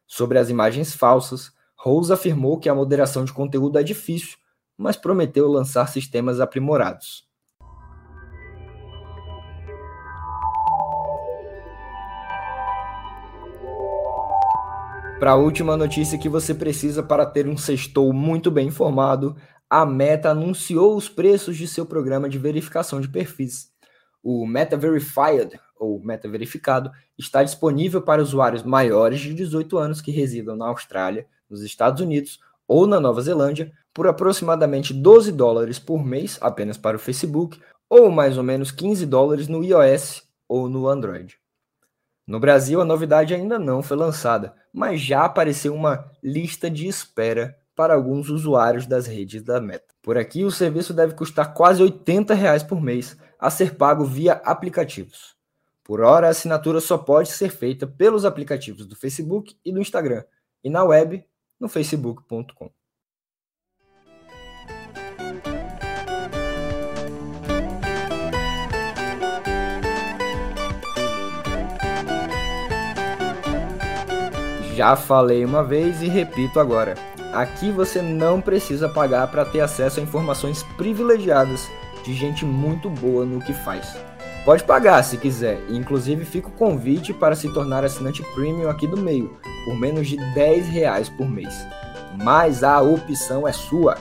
Sobre 0.07 0.37
as 0.37 0.49
imagens 0.49 0.93
falsas, 0.93 1.51
Rose 1.75 2.11
afirmou 2.11 2.59
que 2.59 2.69
a 2.69 2.75
moderação 2.75 3.25
de 3.25 3.33
conteúdo 3.33 3.77
é 3.77 3.83
difícil, 3.83 4.37
mas 4.77 4.95
prometeu 4.95 5.47
lançar 5.47 5.87
sistemas 5.87 6.39
aprimorados. 6.39 7.25
Para 15.19 15.31
a 15.31 15.35
última 15.35 15.77
notícia 15.77 16.17
que 16.17 16.27
você 16.27 16.53
precisa 16.53 17.01
para 17.01 17.25
ter 17.25 17.47
um 17.47 17.55
sextou 17.55 18.11
muito 18.11 18.51
bem 18.51 18.67
informado, 18.67 19.35
a 19.69 19.85
Meta 19.85 20.29
anunciou 20.29 20.95
os 20.95 21.07
preços 21.07 21.57
de 21.57 21.67
seu 21.67 21.85
programa 21.85 22.29
de 22.29 22.37
verificação 22.37 22.99
de 22.99 23.07
perfis. 23.07 23.74
O 24.25 24.45
Meta 24.45 24.75
Verified 24.75 25.59
ou 25.77 25.99
meta 25.99 26.27
verificado, 26.27 26.91
está 27.17 27.43
disponível 27.43 28.01
para 28.01 28.21
usuários 28.21 28.63
maiores 28.63 29.19
de 29.19 29.33
18 29.33 29.77
anos 29.77 30.01
que 30.01 30.11
residam 30.11 30.55
na 30.55 30.67
Austrália, 30.67 31.27
nos 31.49 31.61
Estados 31.61 32.01
Unidos 32.01 32.39
ou 32.67 32.87
na 32.87 32.99
Nova 32.99 33.21
Zelândia 33.21 33.71
por 33.93 34.07
aproximadamente 34.07 34.93
12 34.93 35.31
dólares 35.31 35.77
por 35.77 36.03
mês 36.03 36.37
apenas 36.41 36.77
para 36.77 36.97
o 36.97 36.99
Facebook 36.99 37.59
ou 37.89 38.09
mais 38.09 38.37
ou 38.37 38.43
menos 38.43 38.71
15 38.71 39.05
dólares 39.05 39.47
no 39.47 39.63
iOS 39.63 40.23
ou 40.47 40.67
no 40.67 40.87
Android. 40.87 41.37
No 42.25 42.39
Brasil, 42.39 42.81
a 42.81 42.85
novidade 42.85 43.35
ainda 43.35 43.59
não 43.59 43.83
foi 43.83 43.95
lançada, 43.95 44.55
mas 44.73 44.99
já 44.99 45.23
apareceu 45.23 45.75
uma 45.75 46.09
lista 46.23 46.69
de 46.69 46.87
espera 46.87 47.55
para 47.75 47.93
alguns 47.93 48.29
usuários 48.29 48.87
das 48.87 49.05
redes 49.05 49.43
da 49.43 49.61
Meta. 49.61 49.93
Por 50.01 50.17
aqui, 50.17 50.43
o 50.43 50.49
serviço 50.49 50.93
deve 50.93 51.13
custar 51.13 51.53
quase 51.53 51.83
80 51.83 52.33
reais 52.33 52.63
por 52.63 52.81
mês 52.81 53.15
a 53.39 53.49
ser 53.49 53.75
pago 53.75 54.05
via 54.05 54.33
aplicativos. 54.43 55.35
Por 55.83 56.01
hora, 56.01 56.27
a 56.27 56.31
assinatura 56.31 56.81
só 56.81 56.97
pode 56.97 57.29
ser 57.29 57.49
feita 57.49 57.85
pelos 57.85 58.25
aplicativos 58.25 58.87
do 58.87 58.95
Facebook 58.95 59.55
e 59.63 59.71
do 59.71 59.79
Instagram, 59.79 60.23
e 60.63 60.69
na 60.69 60.83
web, 60.83 61.23
no 61.59 61.69
facebook.com. 61.69 62.71
Já 74.75 74.97
falei 74.97 75.45
uma 75.45 75.63
vez 75.63 76.01
e 76.01 76.07
repito 76.07 76.59
agora. 76.59 76.95
Aqui 77.31 77.71
você 77.71 78.01
não 78.01 78.41
precisa 78.41 78.89
pagar 78.89 79.31
para 79.31 79.45
ter 79.45 79.61
acesso 79.61 79.99
a 79.99 80.03
informações 80.03 80.63
privilegiadas 80.75 81.69
de 82.05 82.13
gente 82.13 82.45
muito 82.45 82.89
boa 82.89 83.25
no 83.25 83.41
que 83.41 83.53
faz. 83.53 83.97
Pode 84.45 84.63
pagar 84.63 85.01
se 85.03 85.17
quiser, 85.17 85.59
e 85.67 85.75
inclusive 85.75 86.23
fica 86.23 86.49
o 86.49 86.51
convite 86.51 87.11
para 87.11 87.35
se 87.35 87.51
tornar 87.51 87.83
assinante 87.83 88.21
premium 88.35 88.69
aqui 88.69 88.85
do 88.85 88.95
meio, 88.95 89.35
por 89.65 89.75
menos 89.75 90.07
de 90.07 90.17
10 90.35 90.67
reais 90.67 91.09
por 91.09 91.27
mês. 91.27 91.65
Mas 92.23 92.63
a 92.63 92.79
opção 92.79 93.47
é 93.47 93.51
sua. 93.51 93.97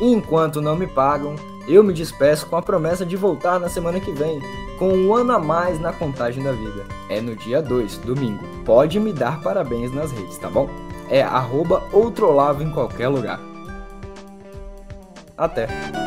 Enquanto 0.00 0.62
não 0.62 0.76
me 0.76 0.86
pagam, 0.86 1.34
eu 1.66 1.82
me 1.82 1.92
despeço 1.92 2.46
com 2.46 2.56
a 2.56 2.62
promessa 2.62 3.04
de 3.04 3.16
voltar 3.16 3.58
na 3.58 3.68
semana 3.68 3.98
que 3.98 4.12
vem, 4.12 4.40
com 4.78 4.88
um 4.88 5.12
ano 5.12 5.32
a 5.32 5.38
mais 5.38 5.80
na 5.80 5.92
contagem 5.92 6.44
da 6.44 6.52
vida. 6.52 6.84
É 7.08 7.20
no 7.20 7.34
dia 7.34 7.60
2, 7.60 7.98
domingo. 7.98 8.44
Pode 8.64 9.00
me 9.00 9.12
dar 9.12 9.40
parabéns 9.42 9.92
nas 9.92 10.12
redes, 10.12 10.38
tá 10.38 10.48
bom? 10.48 10.70
É 11.10 11.22
arroba 11.22 11.82
outrolavo 11.92 12.62
em 12.62 12.70
qualquer 12.70 13.08
lugar. 13.08 13.40
Até! 15.36 16.05